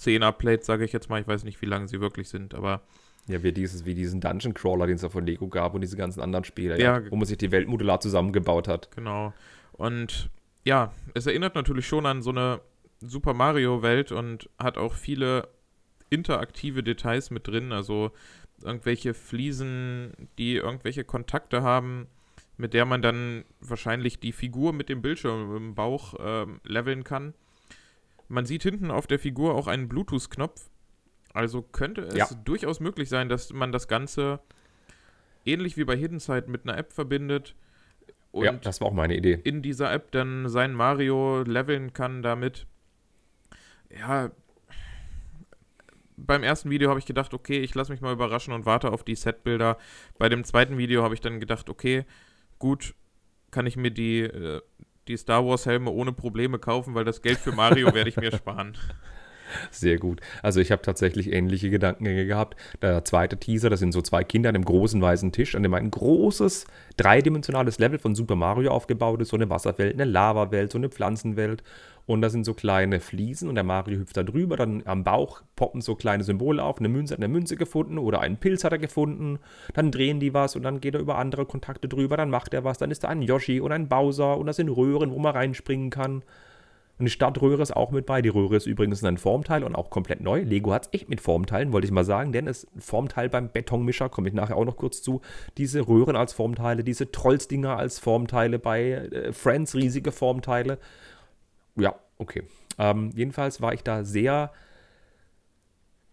[0.00, 1.20] 10er-Plates, sage ich jetzt mal.
[1.20, 2.82] Ich weiß nicht, wie lange sie wirklich sind, aber.
[3.28, 5.96] Ja, wie, dieses, wie diesen Dungeon Crawler, den es ja von Lego gab und diese
[5.96, 8.90] ganzen anderen Spiele, Ja, ja, wo man sich die Welt modular zusammengebaut hat.
[8.94, 9.32] Genau.
[9.76, 10.30] Und
[10.64, 12.60] ja, es erinnert natürlich schon an so eine
[13.00, 15.48] Super Mario-Welt und hat auch viele
[16.10, 17.72] interaktive Details mit drin.
[17.72, 18.12] Also
[18.62, 22.06] irgendwelche Fliesen, die irgendwelche Kontakte haben,
[22.56, 27.34] mit der man dann wahrscheinlich die Figur mit dem Bildschirm im Bauch ähm, leveln kann.
[28.28, 30.70] Man sieht hinten auf der Figur auch einen Bluetooth-Knopf.
[31.34, 32.28] Also könnte es Ja.
[32.44, 34.40] durchaus möglich sein, dass man das Ganze
[35.44, 37.54] ähnlich wie bei Hidden Side mit einer App verbindet.
[38.36, 39.40] Und ja, das war auch meine Idee.
[39.44, 42.66] in dieser App dann sein Mario leveln kann damit.
[43.98, 44.30] Ja,
[46.18, 49.04] beim ersten Video habe ich gedacht, okay, ich lasse mich mal überraschen und warte auf
[49.04, 49.78] die Setbilder.
[50.18, 52.04] Bei dem zweiten Video habe ich dann gedacht, okay,
[52.58, 52.94] gut,
[53.50, 54.60] kann ich mir die, äh,
[55.08, 58.32] die Star Wars Helme ohne Probleme kaufen, weil das Geld für Mario werde ich mir
[58.32, 58.76] sparen.
[59.70, 60.20] Sehr gut.
[60.42, 62.56] Also ich habe tatsächlich ähnliche Gedankengänge gehabt.
[62.82, 65.74] Der zweite Teaser, das sind so zwei Kinder an einem großen weißen Tisch, an dem
[65.74, 69.28] ein großes dreidimensionales Level von Super Mario aufgebaut ist.
[69.28, 71.62] So eine Wasserwelt, eine Lavawelt, so eine Pflanzenwelt.
[72.06, 74.56] Und da sind so kleine Fliesen und der Mario hüpft da drüber.
[74.56, 76.78] Dann am Bauch poppen so kleine Symbole auf.
[76.78, 79.40] Eine Münze hat eine Münze gefunden oder einen Pilz hat er gefunden.
[79.74, 82.16] Dann drehen die was und dann geht er über andere Kontakte drüber.
[82.16, 82.78] Dann macht er was.
[82.78, 85.90] Dann ist da ein Yoshi und ein Bowser und da sind Röhren, wo man reinspringen
[85.90, 86.22] kann.
[86.98, 88.22] Und die Startröhre ist auch mit bei.
[88.22, 90.40] Die Röhre ist übrigens ein Formteil und auch komplett neu.
[90.40, 93.28] Lego hat es echt mit Formteilen, wollte ich mal sagen, denn es ist ein Formteil
[93.28, 95.20] beim Betonmischer, komme ich nachher auch noch kurz zu.
[95.58, 100.78] Diese Röhren als Formteile, diese Trollsdinger als Formteile bei äh, Friends, riesige Formteile.
[101.76, 102.44] Ja, okay.
[102.78, 104.52] Ähm, jedenfalls war ich da sehr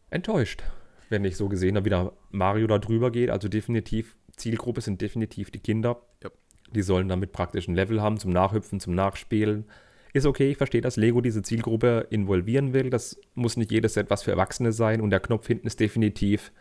[0.09, 0.63] enttäuscht,
[1.09, 3.29] wenn ich so gesehen habe, wie da Mario da drüber geht.
[3.29, 6.01] Also definitiv, Zielgruppe sind definitiv die Kinder.
[6.21, 6.29] Ja.
[6.75, 9.65] Die sollen damit praktisch ein Level haben zum Nachhüpfen, zum Nachspielen.
[10.13, 12.91] Ist okay, ich verstehe, dass Lego diese Zielgruppe involvieren will.
[12.91, 15.01] Das muss nicht jedes Set was für Erwachsene sein.
[15.01, 16.51] Und der Knopf hinten ist definitiv,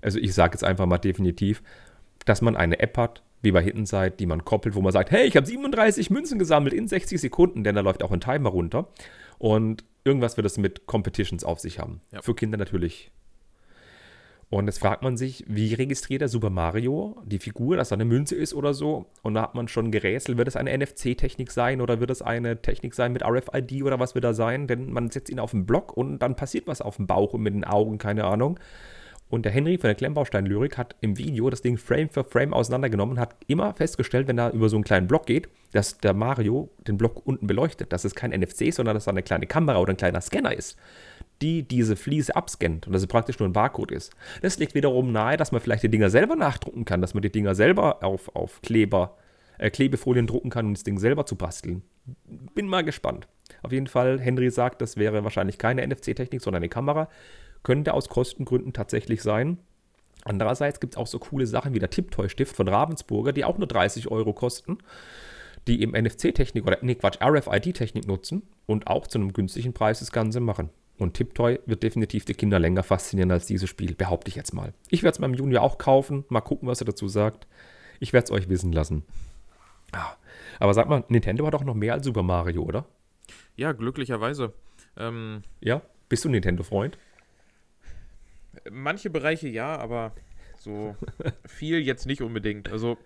[0.00, 1.62] also ich sage jetzt einfach mal definitiv,
[2.24, 5.26] dass man eine App hat, wie bei Side, die man koppelt, wo man sagt, hey,
[5.26, 8.88] ich habe 37 Münzen gesammelt in 60 Sekunden, denn da läuft auch ein Timer runter.
[9.38, 12.00] Und irgendwas wird es mit Competitions auf sich haben.
[12.12, 12.22] Ja.
[12.22, 13.10] Für Kinder natürlich.
[14.48, 18.04] Und jetzt fragt man sich, wie registriert der Super Mario die Figur, dass da eine
[18.04, 19.06] Münze ist oder so?
[19.22, 22.62] Und da hat man schon gerätselt, wird es eine NFC-Technik sein oder wird es eine
[22.62, 24.68] Technik sein mit RFID oder was wird da sein?
[24.68, 27.42] Denn man setzt ihn auf den Block und dann passiert was auf dem Bauch und
[27.42, 28.60] mit den Augen, keine Ahnung.
[29.28, 33.16] Und der Henry von der Klemmbaustein-Lyrik hat im Video das Ding Frame für Frame auseinandergenommen
[33.16, 36.70] und hat immer festgestellt, wenn er über so einen kleinen Block geht, dass der Mario
[36.86, 37.92] den Block unten beleuchtet.
[37.92, 40.54] Dass es kein NFC ist, sondern dass da eine kleine Kamera oder ein kleiner Scanner
[40.54, 40.78] ist,
[41.42, 44.12] die diese Fliese abscannt und dass es praktisch nur ein Barcode ist.
[44.42, 47.32] Das liegt wiederum nahe, dass man vielleicht die Dinger selber nachdrucken kann, dass man die
[47.32, 49.16] Dinger selber auf, auf Kleber,
[49.58, 51.82] äh, Klebefolien drucken kann, um das Ding selber zu basteln.
[52.54, 53.28] Bin mal gespannt.
[53.62, 57.08] Auf jeden Fall, Henry sagt, das wäre wahrscheinlich keine NFC-Technik, sondern eine Kamera.
[57.62, 59.58] Könnte aus Kostengründen tatsächlich sein.
[60.24, 63.68] Andererseits gibt es auch so coole Sachen wie der Tipptoy-Stift von Ravensburger, die auch nur
[63.68, 64.78] 30 Euro kosten,
[65.68, 70.12] die eben NFC-Technik oder, nee, Quatsch, RFID-Technik nutzen und auch zu einem günstigen Preis das
[70.12, 70.70] Ganze machen.
[70.98, 74.72] Und Tiptoy wird definitiv die Kinder länger faszinieren als dieses Spiel, behaupte ich jetzt mal.
[74.88, 77.46] Ich werde es meinem Junior auch kaufen, mal gucken, was er dazu sagt.
[78.00, 79.04] Ich werde es euch wissen lassen.
[80.58, 82.86] Aber sag mal, Nintendo hat doch noch mehr als Super Mario, oder?
[83.56, 84.52] Ja, glücklicherweise.
[84.96, 85.82] Ähm, Ja?
[86.08, 86.98] Bist du Nintendo-Freund?
[88.70, 90.12] manche Bereiche ja, aber
[90.58, 90.96] so
[91.46, 92.70] viel jetzt nicht unbedingt.
[92.70, 92.98] Also,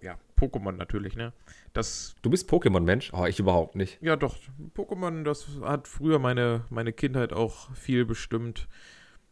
[0.00, 1.32] ja, Pokémon natürlich, ne?
[1.72, 3.12] Das, Du bist Pokémon-Mensch?
[3.12, 3.98] Oh, ich überhaupt nicht.
[4.00, 4.36] ja doch,
[4.74, 8.68] Pokémon, das hat früher meine, meine Kindheit auch viel bestimmt.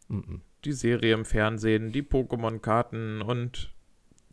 [0.09, 0.41] Mhm.
[0.65, 3.73] Die Serie im Fernsehen, die Pokémon-Karten und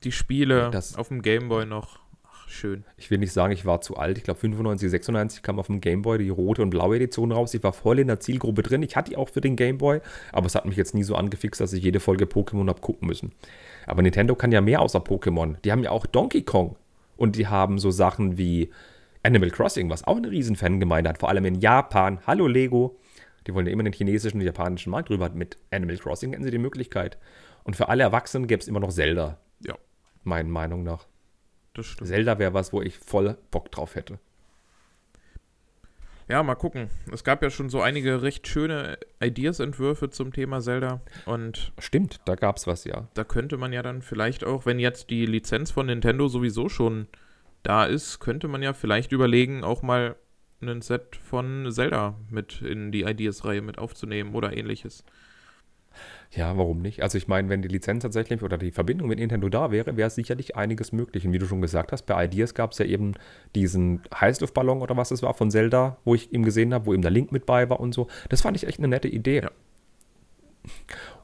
[0.03, 1.99] die Spiele das- auf dem Gameboy noch.
[2.23, 2.83] Ach, schön.
[2.97, 4.17] Ich will nicht sagen, ich war zu alt.
[4.17, 7.53] Ich glaube, 95, 96 kam auf dem Gameboy die rote und blaue Edition raus.
[7.53, 8.81] Ich war voll in der Zielgruppe drin.
[8.83, 11.61] Ich hatte die auch für den Gameboy, aber es hat mich jetzt nie so angefixt,
[11.61, 13.31] dass ich jede Folge Pokémon habe gucken müssen.
[13.85, 15.57] Aber Nintendo kann ja mehr außer Pokémon.
[15.63, 16.75] Die haben ja auch Donkey Kong.
[17.17, 18.71] Und die haben so Sachen wie
[19.23, 22.19] Animal Crossing, was auch eine riesen Fangemeinde hat, vor allem in Japan.
[22.27, 22.97] Hallo Lego.
[23.47, 25.29] Die wollen ja immer den chinesischen und japanischen Markt rüber.
[25.29, 27.17] Mit Animal Crossing hätten sie die Möglichkeit.
[27.63, 29.75] Und für alle Erwachsenen gäbe es immer noch Zelda, Ja,
[30.23, 31.07] meiner Meinung nach.
[31.73, 32.07] das stimmt.
[32.09, 34.19] Zelda wäre was, wo ich voll Bock drauf hätte.
[36.33, 36.89] Ja, mal gucken.
[37.11, 40.99] Es gab ja schon so einige recht schöne Ideas-Entwürfe zum Thema Zelda.
[41.27, 43.07] Und Stimmt, da gab es was, ja.
[43.13, 47.07] da könnte man ja dann vielleicht auch, wenn jetzt die Lizenz von Nintendo sowieso schon
[47.61, 50.15] da ist, könnte man ja vielleicht überlegen, auch mal
[50.59, 55.05] ein Set von Zelda mit in die Ideas-Reihe mit aufzunehmen oder ähnliches.
[56.31, 57.03] Ja, warum nicht?
[57.03, 60.09] Also ich meine, wenn die Lizenz tatsächlich oder die Verbindung mit Nintendo da wäre, wäre
[60.09, 61.25] sicherlich einiges möglich.
[61.25, 63.13] Und wie du schon gesagt hast, bei Ideas gab es ja eben
[63.55, 67.03] diesen Heißluftballon oder was es war von Zelda, wo ich ihm gesehen habe, wo eben
[67.03, 68.07] der Link mit bei war und so.
[68.29, 69.41] Das fand ich echt eine nette Idee.
[69.43, 69.51] Ja.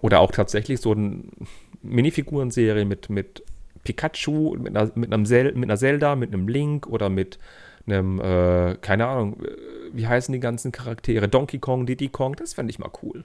[0.02, 1.24] Oder auch tatsächlich so eine
[1.82, 3.44] Minifigurenserie mit, mit
[3.84, 7.40] Pikachu, mit einer, mit, einem Zel mit einer Zelda, mit einem Link oder mit
[7.88, 9.50] einem, äh, keine Ahnung, äh,
[9.94, 11.28] wie heißen die ganzen Charaktere?
[11.28, 13.24] Donkey Kong, Diddy Kong, das fände ich mal cool.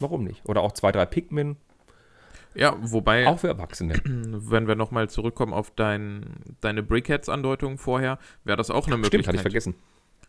[0.00, 0.46] Warum nicht?
[0.48, 1.56] Oder auch zwei, drei Pikmin.
[2.54, 3.28] Ja, wobei.
[3.28, 3.94] Auch für Erwachsene.
[4.04, 6.24] Wenn wir nochmal zurückkommen auf dein,
[6.60, 9.22] deine Brickheads-Andeutung vorher, wäre das auch eine Möglichkeit.
[9.22, 9.74] Stimmt, hatte ich vergessen.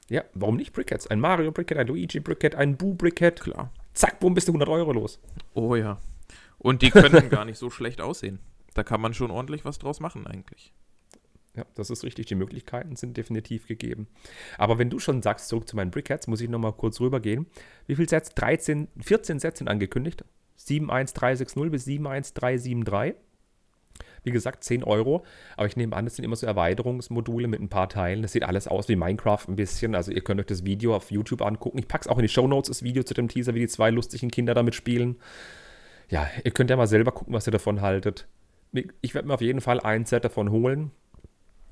[0.10, 1.08] Ja, warum nicht Brickheads?
[1.08, 3.40] Ein Mario Brickhead, ein Luigi Brickhead, ein Boo Brickhead.
[3.40, 3.72] Klar.
[3.94, 5.20] Zack, bumm, bist du 100 Euro los.
[5.54, 6.00] Oh ja.
[6.58, 8.40] Und die können gar nicht so schlecht aussehen.
[8.74, 10.74] Da kann man schon ordentlich was draus machen eigentlich.
[11.56, 12.28] Ja, das ist richtig.
[12.28, 14.08] Die Möglichkeiten sind definitiv gegeben.
[14.58, 17.48] Aber wenn du schon sagst, zurück zu meinen Brickheads, muss ich nochmal kurz rübergehen.
[17.88, 18.34] Wie viele Sets?
[18.36, 20.24] 13, 14 Sets sind angekündigt.
[20.56, 23.16] 71360 bis 71373.
[24.24, 25.26] Wie gesagt, 10 Euro.
[25.58, 28.22] Aber ich nehme an, das sind immer so Erweiterungsmodule mit ein paar Teilen.
[28.22, 29.94] Das sieht alles aus wie Minecraft ein bisschen.
[29.94, 31.80] Also ihr könnt euch das Video auf YouTube angucken.
[31.80, 33.68] Ich packe es auch in die Show Notes, das Video zu dem Teaser, wie die
[33.68, 35.18] zwei lustigen Kinder damit spielen.
[36.10, 38.28] Ja, ihr könnt ja mal selber gucken, was ihr davon haltet.
[39.02, 40.92] Ich werde mir auf jeden Fall ein Set davon holen.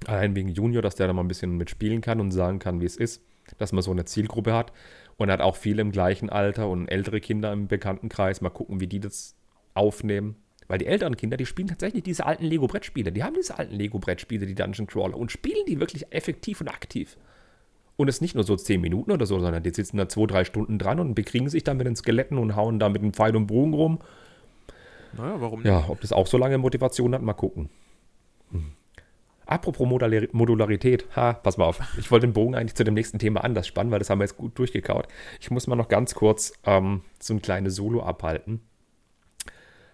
[0.09, 2.85] Allein wegen Junior, dass der da mal ein bisschen mitspielen kann und sagen kann, wie
[2.85, 3.21] es ist,
[3.57, 4.71] dass man so eine Zielgruppe hat.
[5.17, 8.41] Und er hat auch viele im gleichen Alter und ältere Kinder im Bekanntenkreis.
[8.41, 9.35] Mal gucken, wie die das
[9.73, 10.35] aufnehmen.
[10.67, 13.11] Weil die älteren Kinder, die spielen tatsächlich diese alten Lego-Brettspiele.
[13.11, 17.17] Die haben diese alten Lego-Brettspiele, die Dungeon Crawler, und spielen die wirklich effektiv und aktiv.
[17.97, 20.25] Und es ist nicht nur so 10 Minuten oder so, sondern die sitzen da zwei,
[20.25, 23.13] drei Stunden dran und bekriegen sich dann mit den Skeletten und hauen da mit dem
[23.13, 23.99] Pfeil und Bogen rum.
[25.17, 25.67] Naja, warum nicht?
[25.67, 27.69] Ja, ob das auch so lange Motivation hat, mal gucken.
[29.49, 31.81] Apropos Modularität, ha, pass mal auf.
[31.97, 34.25] Ich wollte den Bogen eigentlich zu dem nächsten Thema anders spannen, weil das haben wir
[34.25, 35.07] jetzt gut durchgekaut.
[35.39, 38.61] Ich muss mal noch ganz kurz ähm, so ein kleines Solo abhalten,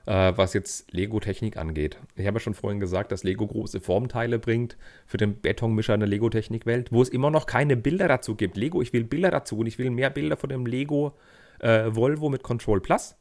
[0.07, 1.97] äh, was jetzt Lego-Technik angeht.
[2.17, 6.01] Ich habe ja schon vorhin gesagt, dass Lego große Formteile bringt für den Betonmischer in
[6.01, 8.57] der Lego-Technik-Welt, wo es immer noch keine Bilder dazu gibt.
[8.57, 11.15] Lego, ich will Bilder dazu und ich will mehr Bilder von dem Lego
[11.59, 13.15] äh, Volvo mit Control Plus.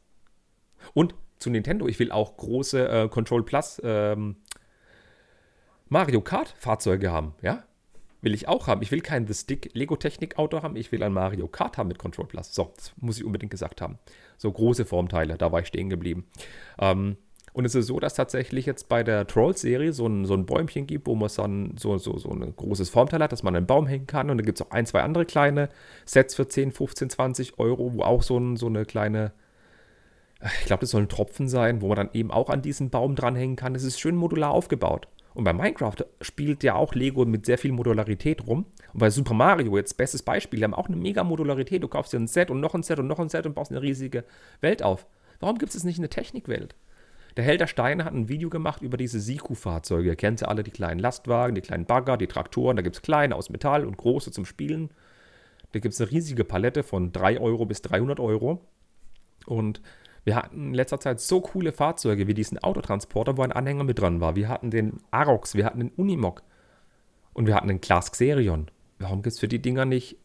[0.95, 4.35] Und zu Nintendo, ich will auch große äh, Control Plus ähm,
[5.89, 7.65] Mario Kart Fahrzeuge haben, ja?
[8.21, 8.81] Will ich auch haben.
[8.81, 11.89] Ich will kein The Stick Lego Technik Auto haben, ich will ein Mario Kart haben
[11.89, 12.55] mit Control Plus.
[12.55, 13.99] So, das muss ich unbedingt gesagt haben.
[14.39, 16.27] So große Formteile, da war ich stehen geblieben.
[16.79, 17.19] Ähm,
[17.55, 20.89] und es ist so, dass tatsächlich jetzt bei der Trolls-Serie so ein, so ein Bäumchen
[20.89, 23.87] gibt, wo man dann so, so, so ein großes Formteil hat, dass man einen Baum
[23.87, 24.29] hängen kann.
[24.29, 25.69] Und da gibt es auch ein, zwei andere kleine
[26.05, 29.33] Sets für 10, 15, 20 Euro, wo auch so, ein, so eine kleine,
[30.61, 33.15] ich glaube, das soll ein Tropfen sein, wo man dann eben auch an diesen Baum
[33.15, 33.77] dranhängen kann.
[33.77, 35.07] Es ist schön modular aufgebaut.
[35.35, 38.67] Und bei Minecraft spielt ja auch Lego mit sehr viel Modularität rum.
[38.93, 41.83] Und bei Super Mario, jetzt bestes Beispiel, die haben auch eine mega Modularität.
[41.83, 43.73] Du kaufst dir ein Set und noch ein Set und noch ein Set und baust
[43.73, 44.25] eine riesige
[44.61, 45.07] Welt auf.
[45.41, 46.77] Warum gibt es nicht eine Technikwelt?
[47.37, 50.09] Der Held der Steine hat ein Video gemacht über diese Siku-Fahrzeuge.
[50.09, 52.77] Ihr kennt ja alle, die kleinen Lastwagen, die kleinen Bagger, die Traktoren.
[52.77, 54.91] Da gibt es kleine aus Metall und große zum Spielen.
[55.73, 58.65] Da gibt es eine riesige Palette von 3 Euro bis 300 Euro.
[59.47, 59.83] Und
[60.25, 64.01] wir hatten in letzter Zeit so coole Fahrzeuge wie diesen Autotransporter, wo ein Anhänger mit
[64.01, 64.37] dran war.
[64.37, 66.43] Wir hatten den Arox, wir hatten den Unimog
[67.35, 68.71] und wir hatten den Class Xerion.
[68.99, 70.17] Warum gibt es für die Dinger nicht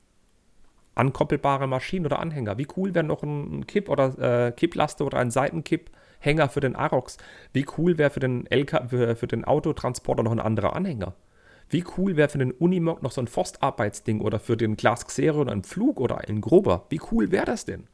[0.95, 2.57] ankoppelbare Maschinen oder Anhänger?
[2.57, 7.17] Wie cool wäre noch ein Kipp- oder äh, Kipplaster oder ein Seitenkipp-Hänger für den Arox?
[7.51, 8.47] Wie cool wäre für den
[8.87, 11.13] für, für den Autotransporter noch ein anderer Anhänger?
[11.69, 15.49] Wie cool wäre für den Unimog noch so ein Forstarbeitsding oder für den Class Xerion
[15.49, 16.85] ein Flug oder ein Grober?
[16.89, 17.87] Wie cool wäre das denn?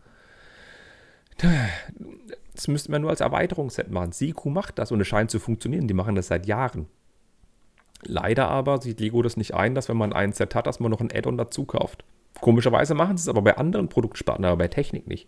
[1.37, 4.11] Das müsste man nur als Erweiterungsset machen.
[4.11, 5.87] Siku macht das und es scheint zu funktionieren.
[5.87, 6.87] Die machen das seit Jahren.
[8.03, 10.91] Leider aber sieht Lego das nicht ein, dass wenn man ein Set hat, dass man
[10.91, 12.05] noch ein Add-on dazu kauft.
[12.41, 15.27] Komischerweise machen sie es aber bei anderen Produktspartnern, aber bei Technik nicht.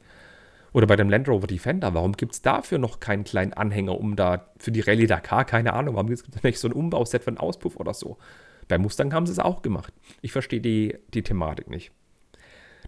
[0.73, 1.93] Oder bei dem Land Rover Defender.
[1.93, 5.73] Warum gibt es dafür noch keinen kleinen Anhänger, um da für die Rallye Dakar, keine
[5.73, 8.17] Ahnung, warum gibt es nicht so ein Umbauset für einen Auspuff oder so?
[8.67, 9.93] Bei Mustang haben sie es auch gemacht.
[10.21, 11.91] Ich verstehe die, die Thematik nicht.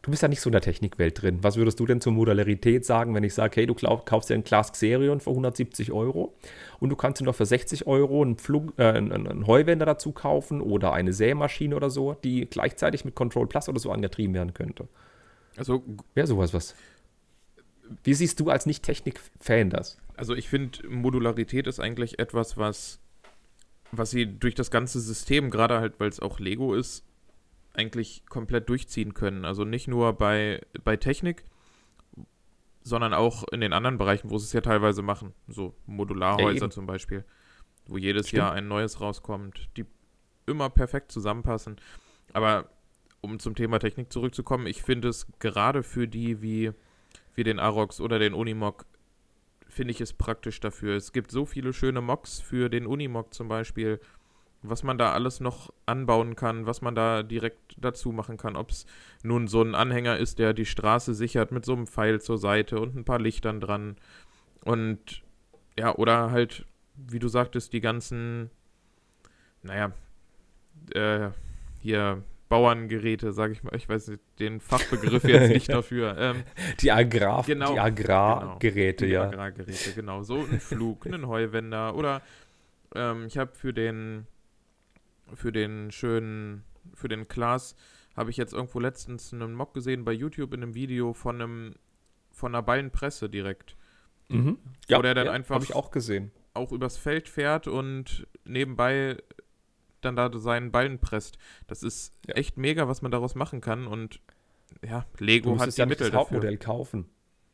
[0.01, 1.39] Du bist ja nicht so in der Technikwelt drin.
[1.41, 4.43] Was würdest du denn zur Modularität sagen, wenn ich sage, hey, du kaufst dir einen
[4.43, 6.33] Class Xerion für 170 Euro
[6.79, 10.11] und du kannst dir noch für 60 Euro einen, Flug, äh, einen, einen Heuwender dazu
[10.11, 14.53] kaufen oder eine Sämaschine oder so, die gleichzeitig mit Control Plus oder so angetrieben werden
[14.53, 14.87] könnte?
[15.57, 15.83] Also
[16.13, 16.75] wäre sowas was.
[18.03, 19.97] Wie siehst du als Nicht-Technik-Fan das?
[20.15, 22.99] Also ich finde, Modularität ist eigentlich etwas, was,
[23.91, 27.03] was sie durch das ganze System, gerade halt, weil es auch Lego ist,
[27.73, 29.45] eigentlich komplett durchziehen können.
[29.45, 31.45] Also nicht nur bei, bei Technik,
[32.83, 35.33] sondern auch in den anderen Bereichen, wo sie es ja teilweise machen.
[35.47, 37.23] So Modularhäuser ja, zum Beispiel,
[37.87, 38.39] wo jedes Stimmt.
[38.39, 39.85] Jahr ein neues rauskommt, die
[40.45, 41.77] immer perfekt zusammenpassen.
[42.33, 42.69] Aber
[43.21, 46.71] um zum Thema Technik zurückzukommen, ich finde es gerade für die wie,
[47.35, 48.85] wie den Arox oder den Unimog,
[49.67, 50.95] finde ich es praktisch dafür.
[50.95, 53.99] Es gibt so viele schöne Mocs für den Unimog zum Beispiel,
[54.61, 58.55] was man da alles noch anbauen kann, was man da direkt dazu machen kann.
[58.55, 58.85] Ob es
[59.23, 62.79] nun so ein Anhänger ist, der die Straße sichert mit so einem Pfeil zur Seite
[62.79, 63.95] und ein paar Lichtern dran.
[64.65, 65.23] Und
[65.77, 68.49] ja, oder halt, wie du sagtest, die ganzen,
[69.63, 69.93] naja,
[70.93, 71.29] äh,
[71.81, 73.75] hier Bauerngeräte, sage ich mal.
[73.75, 76.17] Ich weiß nicht, den Fachbegriff jetzt nicht dafür.
[76.17, 76.43] Ähm,
[76.81, 79.27] die Agrar, genau, die Agrargeräte, genau, ja.
[79.27, 80.23] Die Agrargeräte, genau.
[80.23, 82.21] So ein Flug, einen Heuwender oder
[82.95, 84.25] ähm, ich habe für den
[85.35, 86.63] für den schönen,
[86.93, 87.75] für den Klaas
[88.15, 91.75] habe ich jetzt irgendwo letztens einen Mock gesehen bei YouTube in einem Video von einem
[92.31, 93.75] von einer Ballenpresse direkt.
[94.29, 94.57] Mhm.
[94.89, 96.31] Wo der dann einfach habe ich auch gesehen.
[96.53, 99.17] auch übers Feld fährt und nebenbei
[100.01, 101.37] dann da seinen Ballen presst.
[101.67, 102.35] Das ist Ja.
[102.35, 104.21] echt mega, was man daraus machen kann und
[104.87, 106.37] ja, Du Lego musst hat es die ja nicht Mittel das dafür.
[106.37, 107.09] Hauptmodell kaufen.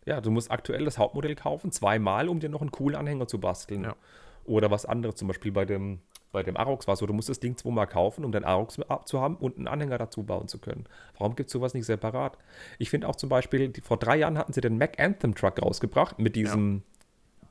[0.05, 3.39] Ja, du musst aktuell das Hauptmodell kaufen, zweimal, um dir noch einen coolen Anhänger zu
[3.39, 3.83] basteln.
[3.85, 3.95] Ja.
[4.43, 6.01] Oder was anderes, zum Beispiel bei dem,
[6.35, 8.77] bei dem Arox war es so, du musst das Ding zweimal kaufen, um den Arox
[9.05, 10.83] zu haben und einen Anhänger dazu bauen zu können.
[11.17, 12.37] Warum gibt es sowas nicht separat?
[12.77, 15.61] Ich finde auch zum Beispiel, die, vor drei Jahren hatten sie den Mac Anthem Truck
[15.61, 16.83] rausgebracht mit diesem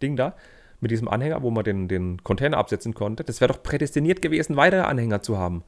[0.02, 0.34] Ding da,
[0.80, 3.24] mit diesem Anhänger, wo man den, den Container absetzen konnte.
[3.24, 5.64] Das wäre doch prädestiniert gewesen, weitere Anhänger zu haben.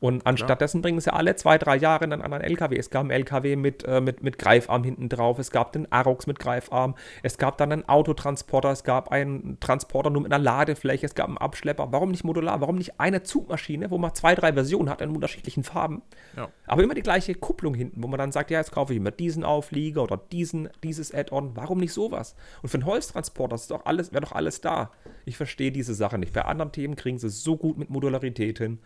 [0.00, 2.76] Und anstattdessen bringen sie alle zwei, drei Jahre einen anderen LKW.
[2.76, 6.26] Es gab einen LKW mit, äh, mit, mit Greifarm hinten drauf, es gab den Arox
[6.26, 11.06] mit Greifarm, es gab dann einen Autotransporter, es gab einen Transporter nur mit einer Ladefläche,
[11.06, 11.88] es gab einen Abschlepper.
[11.92, 12.60] Warum nicht modular?
[12.60, 16.02] Warum nicht eine Zugmaschine, wo man zwei, drei Versionen hat in unterschiedlichen Farben?
[16.36, 16.48] Ja.
[16.66, 19.10] Aber immer die gleiche Kupplung hinten, wo man dann sagt, ja, jetzt kaufe ich immer
[19.10, 21.56] diesen Auflieger oder diesen, dieses Add-on.
[21.56, 22.34] Warum nicht sowas?
[22.62, 24.90] Und für einen Holztransporter ist doch alles, wäre doch alles da.
[25.24, 26.32] Ich verstehe diese Sache nicht.
[26.32, 28.78] Bei anderen Themen kriegen sie es so gut mit Modularität hin.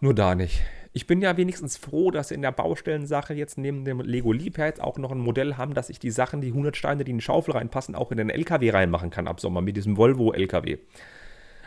[0.00, 0.62] Nur da nicht.
[0.92, 4.80] Ich bin ja wenigstens froh, dass sie in der Baustellensache jetzt neben dem Lego Liebherz
[4.80, 7.24] auch noch ein Modell haben, dass ich die Sachen, die 100 Steine, die in die
[7.24, 10.78] Schaufel reinpassen, auch in den LKW reinmachen kann ab Sommer mit diesem Volvo LKW.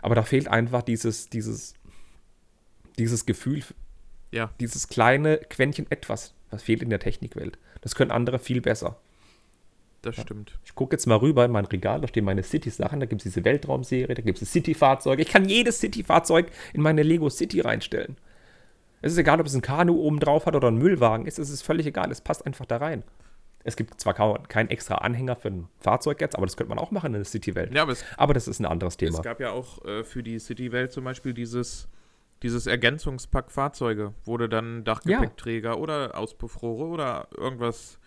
[0.01, 1.75] Aber da fehlt einfach dieses, dieses,
[2.97, 3.63] dieses Gefühl,
[4.31, 7.59] Ja, dieses kleine Quäntchen etwas, was fehlt in der Technikwelt.
[7.81, 8.99] Das können andere viel besser.
[10.01, 10.57] Das stimmt.
[10.63, 13.23] Ich gucke jetzt mal rüber in mein Regal, da stehen meine City-Sachen, da gibt es
[13.23, 15.21] diese Weltraumserie, da gibt es City-Fahrzeuge.
[15.21, 18.17] Ich kann jedes City-Fahrzeug in meine Lego City reinstellen.
[19.01, 21.49] Es ist egal, ob es ein Kanu oben drauf hat oder ein Müllwagen ist, es
[21.49, 23.03] ist völlig egal, es passt einfach da rein.
[23.63, 26.91] Es gibt zwar keinen extra Anhänger für ein Fahrzeug jetzt, aber das könnte man auch
[26.91, 27.73] machen in der City-Welt.
[27.73, 29.17] Ja, aber Aber das ist ein anderes Thema.
[29.17, 31.89] es gab ja auch äh, für die City-Welt zum Beispiel dieses,
[32.41, 37.98] dieses Ergänzungspack Fahrzeuge, wo du dann Dachgepäckträger oder Auspuffrohre oder irgendwas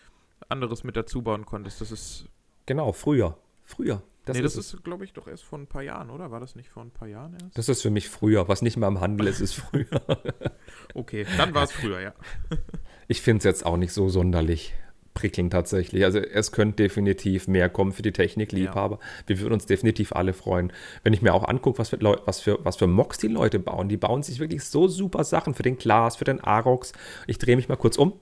[0.48, 1.80] anderes mit dazu bauen konntest.
[1.80, 2.26] Das ist,
[2.66, 3.36] Genau, früher.
[3.64, 4.02] Früher.
[4.24, 4.74] Das nee, ist das es.
[4.74, 6.30] ist, glaube ich, doch erst vor ein paar Jahren, oder?
[6.30, 7.58] War das nicht vor ein paar Jahren erst?
[7.58, 8.46] Das ist für mich früher.
[8.48, 9.86] Was nicht mehr im Handel ist, ist früher.
[10.94, 12.14] Okay, dann war es früher, ja.
[13.08, 14.74] Ich finde es jetzt auch nicht so sonderlich
[15.14, 16.04] prickelnd tatsächlich.
[16.04, 18.98] Also es könnte definitiv mehr kommen für die Technikliebhaber.
[19.26, 20.72] Wir würden uns definitiv alle freuen.
[21.02, 23.58] Wenn ich mir auch angucke, was für, Leu was, für, was für Mocks die Leute
[23.58, 23.88] bauen.
[23.88, 26.92] Die bauen sich wirklich so super Sachen für den Glas, für den Arox.
[27.26, 28.14] Ich drehe mich mal kurz um.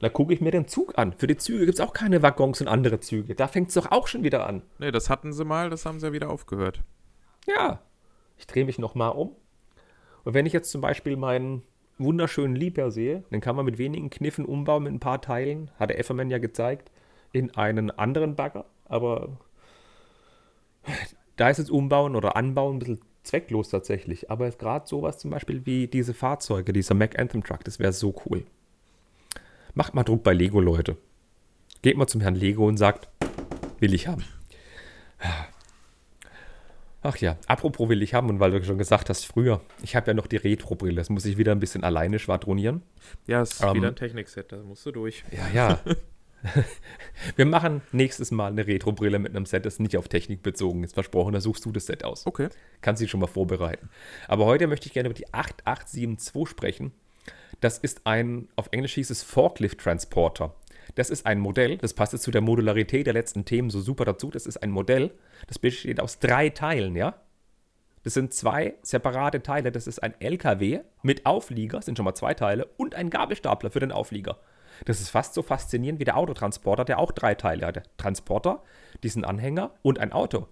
[0.00, 1.12] Da gucke ich mir den Zug an.
[1.12, 3.34] Für die Züge gibt es auch keine Waggons und andere Züge.
[3.34, 4.62] Da fängt es doch auch schon wieder an.
[4.78, 6.82] Nee, das hatten sie mal, das haben sie ja wieder aufgehört.
[7.46, 7.80] Ja.
[8.38, 9.36] Ich drehe mich nochmal um.
[10.24, 11.62] Und wenn ich jetzt zum Beispiel meinen
[11.98, 15.90] wunderschönen Liebherr sehe, dann kann man mit wenigen Kniffen umbauen mit ein paar Teilen, hat
[15.90, 16.90] der Efferman ja gezeigt,
[17.32, 18.64] in einen anderen Bagger.
[18.86, 19.36] Aber
[21.36, 24.30] da ist jetzt Umbauen oder Anbauen ein bisschen zwecklos tatsächlich.
[24.30, 28.14] Aber gerade sowas zum Beispiel wie diese Fahrzeuge, dieser Mac Anthem Truck, das wäre so
[28.24, 28.46] cool.
[29.74, 30.96] Macht mal Druck bei Lego, Leute.
[31.82, 33.08] Geht mal zum Herrn Lego und sagt,
[33.78, 34.24] will ich haben.
[37.02, 40.08] Ach ja, apropos will ich haben und weil du schon gesagt hast, früher, ich habe
[40.08, 42.82] ja noch die Retro-Brille, das muss ich wieder ein bisschen alleine schwadronieren.
[43.26, 45.24] Ja, es ist Ähm, wieder ein Technikset, da musst du durch.
[45.32, 45.80] Ja, ja.
[47.36, 50.94] Wir machen nächstes Mal eine Retro-Brille mit einem Set, das nicht auf Technik bezogen ist.
[50.94, 52.26] Versprochen, da suchst du das Set aus.
[52.26, 52.48] Okay.
[52.80, 53.88] Kannst dich schon mal vorbereiten.
[54.28, 56.92] Aber heute möchte ich gerne über die 8872 sprechen.
[57.60, 60.54] Das ist ein, auf Englisch hieß es Forklift Transporter.
[60.94, 64.04] Das ist ein Modell, das passt jetzt zu der Modularität der letzten Themen so super
[64.04, 64.30] dazu.
[64.30, 65.12] Das ist ein Modell,
[65.46, 67.14] das besteht aus drei Teilen, ja?
[68.02, 69.72] Das sind zwei separate Teile.
[69.72, 73.80] Das ist ein LKW mit Auflieger, sind schon mal zwei Teile, und ein Gabelstapler für
[73.80, 74.38] den Auflieger.
[74.86, 77.82] Das ist fast so faszinierend wie der Autotransporter, der auch drei Teile hatte.
[77.98, 78.62] Transporter,
[79.02, 80.46] diesen Anhänger und ein Auto.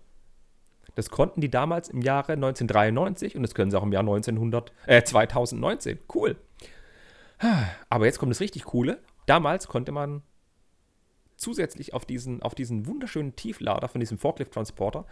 [0.99, 4.73] Das konnten die damals im Jahre 1993 und das können sie auch im Jahr 1900,
[4.87, 6.01] äh, 2019.
[6.13, 6.35] Cool.
[7.89, 8.99] Aber jetzt kommt das richtig Coole.
[9.27, 10.23] Damals konnte man
[11.37, 15.07] zusätzlich auf diesen, auf diesen wunderschönen Tieflader von diesem Forklift-Transporter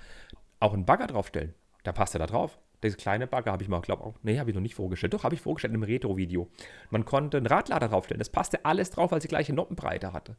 [0.58, 1.54] auch einen Bagger draufstellen.
[1.84, 2.58] Da passt er da drauf.
[2.82, 5.14] Diese kleine Bagger habe ich mal, glaube auch, nee, habe ich noch nicht vorgestellt.
[5.14, 6.48] Doch, habe ich vorgestellt im Retro-Video.
[6.90, 8.18] Man konnte einen Radlader draufstellen.
[8.18, 10.34] Das passte alles drauf, weil sie gleiche Noppenbreite hatte.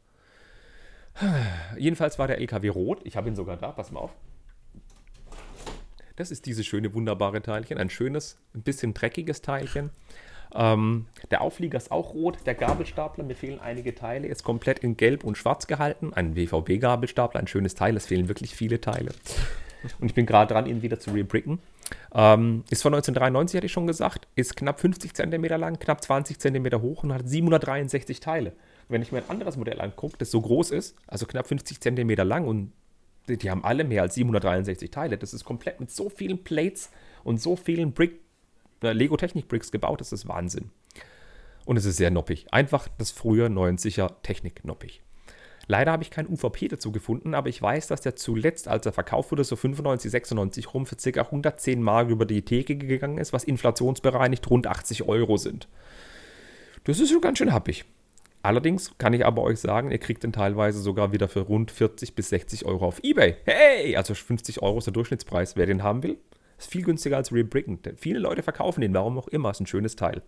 [1.78, 3.00] Jedenfalls war der LKW rot.
[3.04, 4.14] Ich habe ihn sogar da, pass mal auf.
[6.18, 7.78] Das ist dieses schöne, wunderbare Teilchen.
[7.78, 9.90] Ein schönes, ein bisschen dreckiges Teilchen.
[10.52, 12.38] Ähm, der Auflieger ist auch rot.
[12.44, 16.12] Der Gabelstapler, mir fehlen einige Teile, ist komplett in Gelb und Schwarz gehalten.
[16.12, 17.96] Ein WVB-Gabelstapler, ein schönes Teil.
[17.96, 19.10] Es fehlen wirklich viele Teile.
[20.00, 21.60] Und ich bin gerade dran, ihn wieder zu rebricken.
[22.12, 24.26] Ähm, ist von 1993, hatte ich schon gesagt.
[24.34, 28.54] Ist knapp 50 cm lang, knapp 20 cm hoch und hat 763 Teile.
[28.88, 32.10] Wenn ich mir ein anderes Modell angucke, das so groß ist, also knapp 50 cm
[32.26, 32.72] lang und
[33.36, 35.18] die haben alle mehr als 763 Teile.
[35.18, 36.90] Das ist komplett mit so vielen Plates
[37.24, 38.20] und so vielen Brick,
[38.82, 40.70] äh, Lego Technik Bricks gebaut, das ist Wahnsinn.
[41.64, 42.46] Und es ist sehr noppig.
[42.52, 45.02] Einfach das frühe 90er Technik noppig.
[45.66, 48.92] Leider habe ich kein UVP dazu gefunden, aber ich weiß, dass der zuletzt, als er
[48.92, 51.20] verkauft wurde, so 95, 96 rum, für ca.
[51.20, 55.68] 110 Mark über die Theke gegangen ist, was inflationsbereinigt rund 80 Euro sind.
[56.84, 57.84] Das ist schon ganz schön happig.
[58.48, 62.14] Allerdings kann ich aber euch sagen, ihr kriegt den teilweise sogar wieder für rund 40
[62.14, 63.36] bis 60 Euro auf Ebay.
[63.44, 63.94] Hey!
[63.94, 65.54] Also 50 Euro ist der Durchschnittspreis.
[65.54, 66.16] Wer den haben will,
[66.56, 67.78] ist viel günstiger als Rebricken.
[67.98, 69.50] Viele Leute verkaufen den, warum auch immer.
[69.50, 70.22] Ist ein schönes Teil.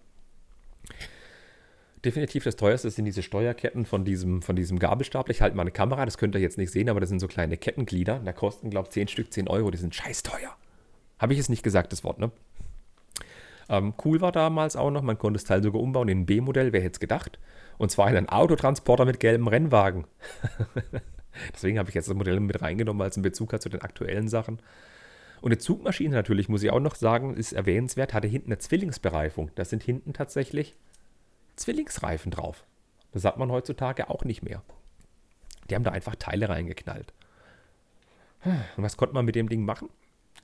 [2.04, 5.34] Definitiv das teuerste sind diese Steuerketten von diesem, von diesem Gabelstapler.
[5.34, 7.26] Ich halte mal eine Kamera, das könnt ihr jetzt nicht sehen, aber das sind so
[7.26, 8.20] kleine Kettenglieder.
[8.22, 9.70] Da kosten, glaube ich, 10 Stück 10 Euro.
[9.70, 10.54] Die sind scheiß teuer.
[11.18, 12.30] Habe ich es nicht gesagt, das Wort, ne?
[13.70, 16.72] Ähm, cool war damals auch noch, man konnte das Teil sogar umbauen in ein B-Modell,
[16.72, 17.38] wer hätte es gedacht?
[17.78, 20.06] Und zwar in einen Autotransporter mit gelbem Rennwagen.
[21.54, 23.80] Deswegen habe ich jetzt das Modell mit reingenommen, weil es einen Bezug hat zu den
[23.80, 24.60] aktuellen Sachen.
[25.40, 29.52] Und die Zugmaschine natürlich, muss ich auch noch sagen, ist erwähnenswert, hatte hinten eine Zwillingsbereifung.
[29.54, 30.76] Da sind hinten tatsächlich
[31.54, 32.64] Zwillingsreifen drauf.
[33.12, 34.62] Das hat man heutzutage auch nicht mehr.
[35.70, 37.14] Die haben da einfach Teile reingeknallt.
[38.44, 39.88] Und was konnte man mit dem Ding machen?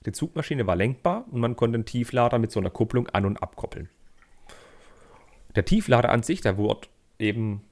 [0.05, 3.41] Die Zugmaschine war lenkbar und man konnte einen Tieflader mit so einer Kupplung an- und
[3.41, 3.89] abkoppeln.
[5.55, 6.87] Der Tieflader an sich, der wurde
[7.19, 7.63] eben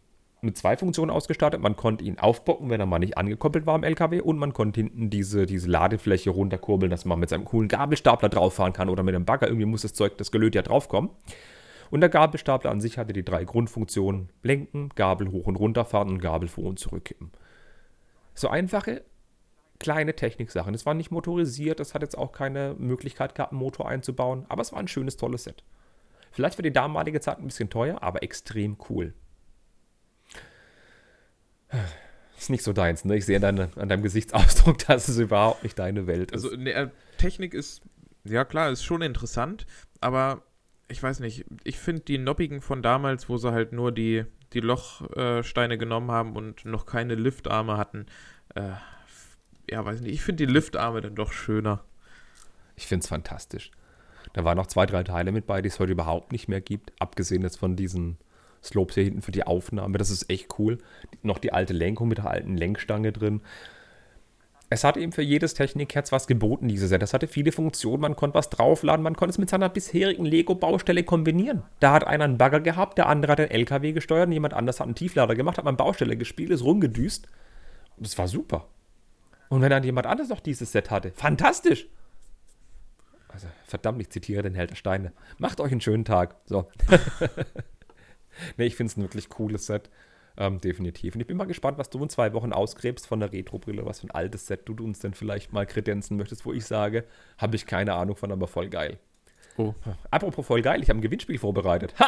[0.42, 1.62] mit zwei Funktionen ausgestattet.
[1.62, 4.80] Man konnte ihn aufbocken, wenn er mal nicht angekoppelt war am LKW und man konnte
[4.80, 9.16] hinten diese, diese Ladefläche runterkurbeln, dass man mit seinem coolen Gabelstapler drauffahren kann oder mit
[9.16, 9.48] einem Bagger.
[9.48, 11.10] Irgendwie muss das Zeug, das Gelöt ja draufkommen.
[11.92, 16.10] Und der Gabelstapler an sich hatte die drei Grundfunktionen: Lenken, Gabel hoch und runter fahren
[16.10, 17.32] und Gabel vor und zurückkippen.
[18.34, 19.04] So einfache
[19.86, 20.74] kleine Techniksachen.
[20.74, 24.64] Es war nicht motorisiert, es hat jetzt auch keine Möglichkeit gehabt, einen Motor einzubauen, aber
[24.64, 25.64] es war ein schönes, tolles Set.
[26.32, 29.14] Vielleicht für die damalige Zeit ein bisschen teuer, aber extrem cool.
[32.36, 33.16] Ist nicht so deins, ne?
[33.16, 36.44] Ich sehe deine, an deinem Gesichtsausdruck, dass es überhaupt nicht deine Welt ist.
[36.44, 37.84] Also ne, Technik ist,
[38.24, 39.68] ja klar, ist schon interessant,
[40.02, 40.42] aber
[40.88, 44.62] ich weiß nicht, ich finde die Noppigen von damals, wo sie halt nur die, die
[44.62, 48.08] Lochsteine äh, genommen haben und noch keine Liftarme hatten,
[48.56, 48.72] äh,
[49.70, 51.84] ja, weiß nicht, ich finde die Liftarme dann doch schöner.
[52.76, 53.72] Ich finde es fantastisch.
[54.34, 56.91] Da waren noch zwei, drei Teile mit bei, die es heute überhaupt nicht mehr gibt,
[56.99, 58.18] abgesehen jetzt von diesen
[58.63, 59.97] Slopes hier hinten für die Aufnahme.
[59.97, 60.80] Das ist echt cool.
[61.22, 63.41] Noch die alte Lenkung mit der alten Lenkstange drin.
[64.70, 67.01] Es hat eben für jedes Technikherz was geboten, dieses Set.
[67.01, 71.03] Das hatte viele Funktionen, man konnte was draufladen, man konnte es mit seiner bisherigen Lego-Baustelle
[71.03, 71.61] kombinieren.
[71.80, 74.80] Da hat einer einen Bagger gehabt, der andere hat den LKW gesteuert und jemand anders
[74.80, 77.28] hat einen Tieflader gemacht, hat man Baustelle gespielt, ist rumgedüst.
[77.97, 78.68] Das war super.
[79.50, 81.88] Und wenn dann jemand anderes noch dieses Set hatte, fantastisch.
[83.28, 85.12] Also, verdammt, ich zitiere den Held der Steine.
[85.38, 86.36] Macht euch einen schönen Tag.
[86.46, 86.70] So.
[88.58, 89.89] nee, ich finde es ein wirklich cooles Set.
[90.38, 91.16] Ähm, definitiv.
[91.16, 94.02] Und ich bin mal gespannt, was du in zwei Wochen ausgräbst von der Retro-Brille, was
[94.02, 97.06] für ein altes Set du uns denn vielleicht mal kredenzen möchtest, wo ich sage,
[97.38, 99.00] habe ich keine Ahnung von, aber voll geil.
[99.58, 99.74] Oh.
[100.12, 101.98] Apropos voll geil, ich habe ein Gewinnspiel vorbereitet.
[102.00, 102.08] Ha!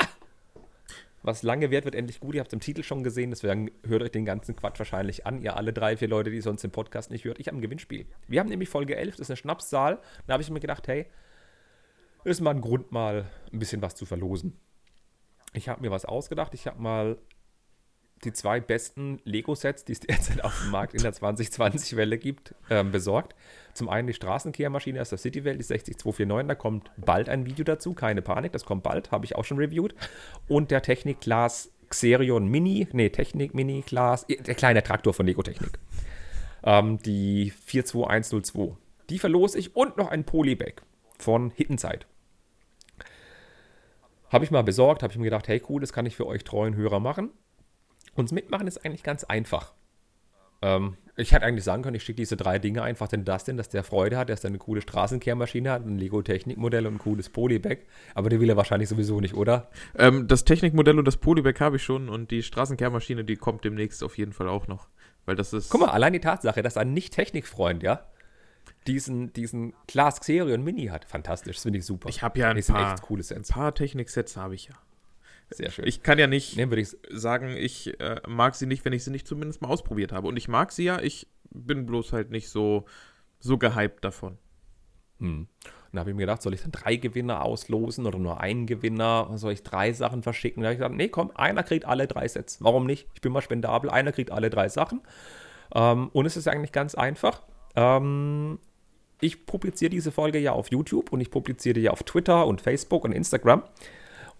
[1.23, 2.35] Was lange wird, wird endlich gut.
[2.35, 5.41] Ihr habt es im Titel schon gesehen, deswegen hört euch den ganzen Quatsch wahrscheinlich an.
[5.41, 7.39] Ihr alle drei, vier Leute, die sonst den Podcast nicht hört.
[7.39, 8.05] Ich habe ein Gewinnspiel.
[8.27, 9.99] Wir haben nämlich Folge 11, das ist eine Schnapszahl.
[10.25, 11.07] Da habe ich mir gedacht, hey,
[12.23, 14.59] ist mal ein Grund, mal ein bisschen was zu verlosen.
[15.53, 16.53] Ich habe mir was ausgedacht.
[16.53, 17.17] Ich habe mal
[18.23, 22.91] die zwei besten Lego-Sets, die es derzeit auf dem Markt in der 2020-Welle gibt, ähm,
[22.91, 23.35] besorgt.
[23.73, 27.93] Zum einen die Straßenkehrmaschine aus der City-Welt, die 60249, da kommt bald ein Video dazu,
[27.93, 29.93] keine Panik, das kommt bald, habe ich auch schon reviewed.
[30.47, 35.43] Und der Technik Class Xerion Mini, nee, Technik Mini Class, der kleine Traktor von Lego
[35.43, 35.79] Technik.
[36.63, 38.75] Ähm, die 42102.
[39.09, 40.81] Die verlose ich und noch ein Polybag
[41.17, 42.07] von Hittenzeit.
[44.29, 46.43] Habe ich mal besorgt, habe ich mir gedacht, hey cool, das kann ich für euch
[46.43, 47.31] treuen Hörer machen.
[48.17, 49.73] Und Mitmachen ist eigentlich ganz einfach.
[50.63, 53.69] Ähm, ich hätte eigentlich sagen können, ich schicke diese drei Dinge einfach den Dustin, dass
[53.69, 57.77] der Freude hat, dass er eine coole Straßenkehrmaschine hat, ein Lego-Technikmodell und ein cooles Polybag.
[58.15, 59.69] Aber der will er wahrscheinlich sowieso nicht, oder?
[59.95, 64.03] Ähm, das Technikmodell und das Polybag habe ich schon und die Straßenkehrmaschine, die kommt demnächst
[64.03, 64.87] auf jeden Fall auch noch.
[65.25, 65.69] Weil das ist.
[65.69, 68.07] Guck mal, allein die Tatsache, dass ein Nicht-Technikfreund, ja,
[68.87, 71.05] diesen, diesen Class Xerion Mini hat.
[71.05, 72.09] Fantastisch, das finde ich super.
[72.09, 74.75] Ich habe ja ein paar, ein paar Technik-Sets habe ich ja.
[75.49, 75.87] Sehr schön.
[75.87, 79.03] Ich kann ja nicht nee, würde ich sagen, ich äh, mag sie nicht, wenn ich
[79.03, 80.27] sie nicht zumindest mal ausprobiert habe.
[80.27, 82.85] Und ich mag sie ja, ich bin bloß halt nicht so,
[83.39, 84.37] so gehypt davon.
[85.19, 85.47] Hm.
[85.87, 88.65] Und da habe ich mir gedacht, soll ich dann drei Gewinner auslosen oder nur einen
[88.65, 89.31] Gewinner?
[89.35, 90.61] Soll ich drei Sachen verschicken?
[90.61, 92.61] Da habe ich gesagt, nee, komm, einer kriegt alle drei Sets.
[92.61, 93.07] Warum nicht?
[93.13, 95.01] Ich bin mal spendabel, einer kriegt alle drei Sachen.
[95.73, 97.43] Ähm, und es ist eigentlich ganz einfach.
[97.75, 98.59] Ähm,
[99.21, 102.61] ich publiziere diese Folge ja auf YouTube und ich publiziere die ja auf Twitter und
[102.61, 103.63] Facebook und Instagram.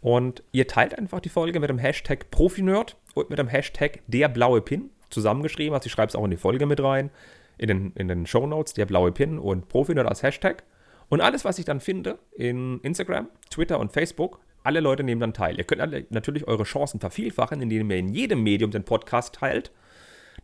[0.08, 4.30] Und ihr teilt einfach die Folge mit dem Hashtag Profinerd und mit dem Hashtag der
[4.30, 5.74] blaue Pin zusammengeschrieben.
[5.74, 7.10] Also ich schreibe es auch in die Folge mit rein,
[7.58, 10.64] in den, in den Show Notes, der blaue Pin und Profinerd als Hashtag.
[11.10, 15.34] Und alles, was ich dann finde in Instagram, Twitter und Facebook, alle Leute nehmen dann
[15.34, 15.58] teil.
[15.58, 19.74] Ihr könnt alle natürlich eure Chancen vervielfachen, indem ihr in jedem Medium den Podcast teilt.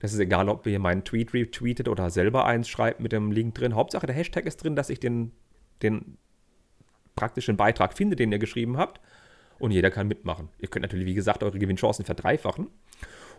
[0.01, 3.55] Das ist egal, ob ihr meinen Tweet retweetet oder selber eins schreibt mit dem Link
[3.55, 3.75] drin.
[3.75, 5.31] Hauptsache der Hashtag ist drin, dass ich den,
[5.81, 6.17] den
[7.15, 8.99] praktischen Beitrag finde, den ihr geschrieben habt.
[9.63, 10.49] Und jeder kann mitmachen.
[10.59, 12.67] Ihr könnt natürlich, wie gesagt, eure Gewinnchancen verdreifachen.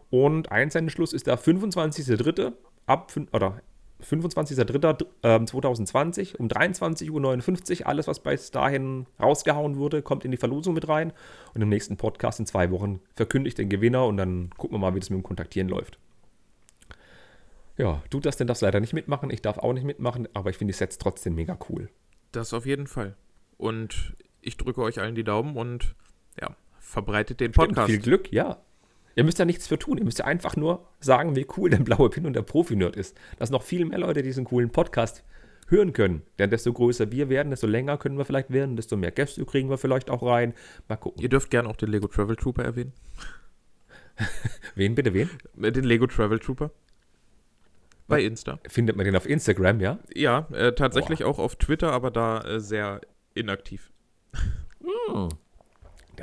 [0.08, 2.54] Und Einsendeschluss ist der 25.03.
[2.86, 3.60] ab oder
[4.02, 7.86] 25.03.2020 um 23.59 Uhr.
[7.86, 11.12] Alles, was bis dahin rausgehauen wurde, kommt in die Verlosung mit rein.
[11.52, 14.94] Und im nächsten Podcast in zwei Wochen verkündigt den Gewinner und dann gucken wir mal,
[14.94, 15.98] wie das mit dem Kontaktieren läuft.
[17.76, 19.28] Ja, du das denn darfst leider nicht mitmachen.
[19.28, 21.90] Ich darf auch nicht mitmachen, aber ich finde die Sets trotzdem mega cool.
[22.32, 23.14] Das auf jeden Fall.
[23.58, 25.94] Und ich drücke euch allen die Daumen und
[26.40, 27.88] ja, verbreitet den Podcast.
[27.88, 28.58] Stimmt, viel Glück, ja.
[29.16, 29.98] Ihr müsst ja nichts für tun.
[29.98, 33.16] Ihr müsst ja einfach nur sagen, wie cool der blaue Pin und der Profi-Nerd ist.
[33.38, 35.22] Dass noch viel mehr Leute diesen coolen Podcast
[35.68, 36.22] hören können.
[36.38, 39.70] Denn desto größer wir werden, desto länger können wir vielleicht werden, desto mehr Gäste kriegen
[39.70, 40.54] wir vielleicht auch rein.
[40.88, 41.22] Mal gucken.
[41.22, 42.92] Ihr dürft gerne auch den Lego Travel Trooper erwähnen.
[44.74, 45.30] wen bitte, wen?
[45.54, 46.70] Den Lego Travel Trooper.
[48.06, 48.58] Bei Insta.
[48.68, 49.98] Findet man den auf Instagram, ja?
[50.14, 51.28] Ja, äh, tatsächlich Boah.
[51.28, 53.00] auch auf Twitter, aber da äh, sehr
[53.34, 53.90] inaktiv.
[54.82, 55.30] Hm.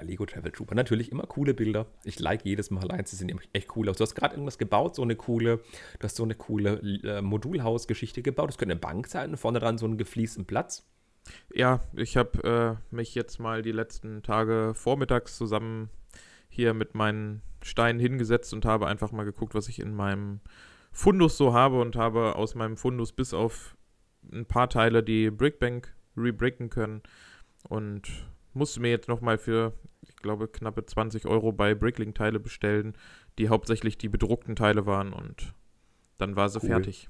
[0.02, 0.74] Der Lego Travel Trooper.
[0.74, 1.86] Natürlich immer coole Bilder.
[2.04, 3.12] Ich like jedes Mal eins.
[3.12, 3.98] Die sehen echt cool aus.
[3.98, 8.24] Du hast gerade irgendwas gebaut, so eine coole, du hast so eine coole äh, Modulhausgeschichte
[8.24, 8.50] gebaut.
[8.50, 10.88] Das könnte eine Bank sein vorne dran so einen gefliesten Platz.
[11.54, 15.90] Ja, ich habe äh, mich jetzt mal die letzten Tage vormittags zusammen
[16.50, 20.40] hier mit meinen Steinen hingesetzt und habe einfach mal geguckt, was ich in meinem
[20.92, 23.78] Fundus so habe und habe aus meinem Fundus bis auf
[24.32, 27.04] ein paar Teile die Brickbank rebricken können
[27.70, 29.74] und musste mir jetzt nochmal für,
[30.22, 32.94] glaube, knappe 20 Euro bei Bricklink Teile bestellen,
[33.38, 35.54] die hauptsächlich die bedruckten Teile waren und
[36.18, 36.70] dann war sie cool.
[36.70, 37.10] fertig.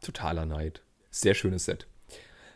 [0.00, 0.82] Totaler Neid.
[1.10, 1.86] Sehr schönes Set.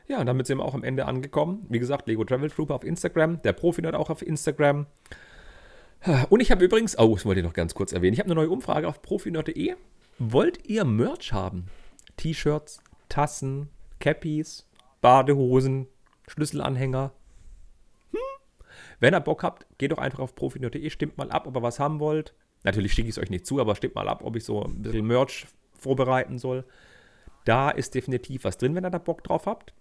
[0.09, 1.67] Ja, und damit sind wir auch am Ende angekommen.
[1.69, 4.87] Wie gesagt, Lego Travel Trooper auf Instagram, der Profi auch auf Instagram.
[6.31, 8.35] Und ich habe übrigens, oh, das wollte ich noch ganz kurz erwähnen, ich habe eine
[8.35, 9.75] neue Umfrage auf profinerd.de.
[10.19, 11.67] Wollt ihr Merch haben?
[12.17, 13.69] T-Shirts, Tassen,
[14.01, 14.67] Cappies,
[15.01, 15.87] Badehosen,
[16.27, 17.13] Schlüsselanhänger,
[19.03, 21.81] wenn ihr Bock habt, geht doch einfach auf profi.de, stimmt mal ab, ob ihr was
[21.81, 22.35] haben wollt.
[22.63, 24.81] Natürlich schicke ich es euch nicht zu, aber stimmt mal ab, ob ich so ein
[24.81, 26.65] bisschen Merch vorbereiten soll.
[27.45, 29.75] Da ist definitiv was drin, wenn ihr da Bock drauf habt.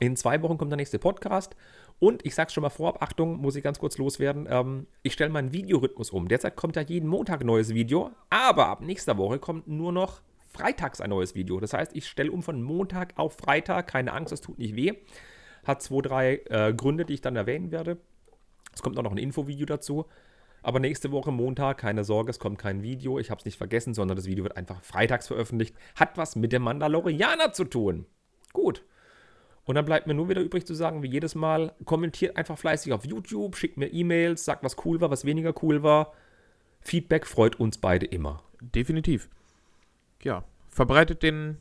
[0.00, 1.54] In zwei Wochen kommt der nächste Podcast.
[1.98, 4.46] Und ich sag's schon mal vorab, Achtung, muss ich ganz kurz loswerden.
[4.48, 6.26] Ähm, ich stelle meinen Videorhythmus um.
[6.26, 10.22] Derzeit kommt ja jeden Montag ein neues Video, aber ab nächster Woche kommt nur noch
[10.46, 11.60] freitags ein neues Video.
[11.60, 13.86] Das heißt, ich stelle um von Montag auf Freitag.
[13.86, 14.94] Keine Angst, das tut nicht weh.
[15.66, 17.98] Hat zwei, drei äh, Gründe, die ich dann erwähnen werde.
[18.76, 20.06] Es kommt auch noch ein Infovideo dazu.
[20.62, 23.18] Aber nächste Woche Montag, keine Sorge, es kommt kein Video.
[23.18, 25.74] Ich habe es nicht vergessen, sondern das Video wird einfach freitags veröffentlicht.
[25.94, 28.06] Hat was mit dem Mandalorianer zu tun.
[28.52, 28.84] Gut.
[29.64, 32.92] Und dann bleibt mir nur wieder übrig zu sagen, wie jedes Mal, kommentiert einfach fleißig
[32.92, 36.12] auf YouTube, schickt mir E-Mails, sagt, was cool war, was weniger cool war.
[36.80, 38.42] Feedback freut uns beide immer.
[38.60, 39.28] Definitiv.
[40.22, 41.58] Ja, verbreitet den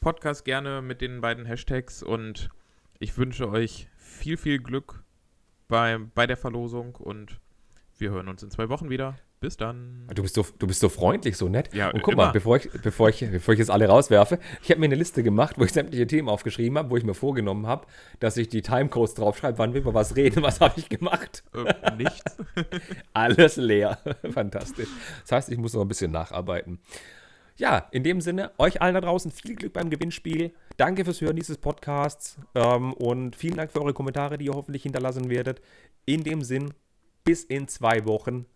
[0.00, 2.50] Podcast gerne mit den beiden Hashtags und
[3.00, 5.02] ich wünsche euch viel, viel Glück
[5.68, 7.38] bei, bei der Verlosung und
[7.98, 9.16] wir hören uns in zwei Wochen wieder.
[9.40, 10.08] Bis dann.
[10.12, 11.72] Du bist so, du bist so freundlich, so nett.
[11.72, 12.26] Ja, und guck immer.
[12.26, 15.22] mal, bevor ich, bevor, ich, bevor ich jetzt alle rauswerfe, ich habe mir eine Liste
[15.22, 17.86] gemacht, wo ich sämtliche Themen aufgeschrieben habe, wo ich mir vorgenommen habe,
[18.18, 20.42] dass ich die Timecodes draufschreibe, wann wir über was reden.
[20.42, 21.44] Was habe ich gemacht?
[21.54, 22.36] Äh, nichts.
[23.12, 23.98] Alles leer.
[24.32, 24.88] Fantastisch.
[25.22, 26.80] Das heißt, ich muss noch ein bisschen nacharbeiten.
[27.58, 30.54] Ja, in dem Sinne, euch allen da draußen viel Glück beim Gewinnspiel.
[30.76, 34.84] Danke fürs Hören dieses Podcasts ähm, und vielen Dank für eure Kommentare, die ihr hoffentlich
[34.84, 35.60] hinterlassen werdet.
[36.06, 36.72] In dem Sinn,
[37.24, 38.46] bis in zwei Wochen.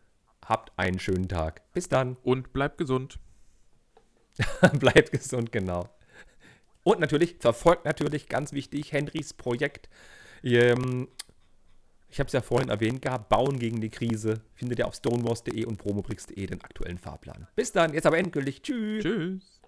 [0.47, 1.63] Habt einen schönen Tag.
[1.73, 2.17] Bis dann.
[2.23, 3.19] Und bleibt gesund.
[4.79, 5.89] bleibt gesund, genau.
[6.85, 9.89] Und natürlich, verfolgt natürlich, ganz wichtig, Henrys Projekt.
[10.45, 11.09] Ähm,
[12.13, 14.43] ich habe es ja vorhin erwähnt gehabt, Bauen gegen die Krise.
[14.55, 17.49] Findet ihr auf stonewars.de und promobrix.de den aktuellen Fahrplan.
[17.57, 18.61] Bis dann, jetzt aber endgültig.
[18.61, 19.03] Tschüss.
[19.03, 19.62] Tschüss.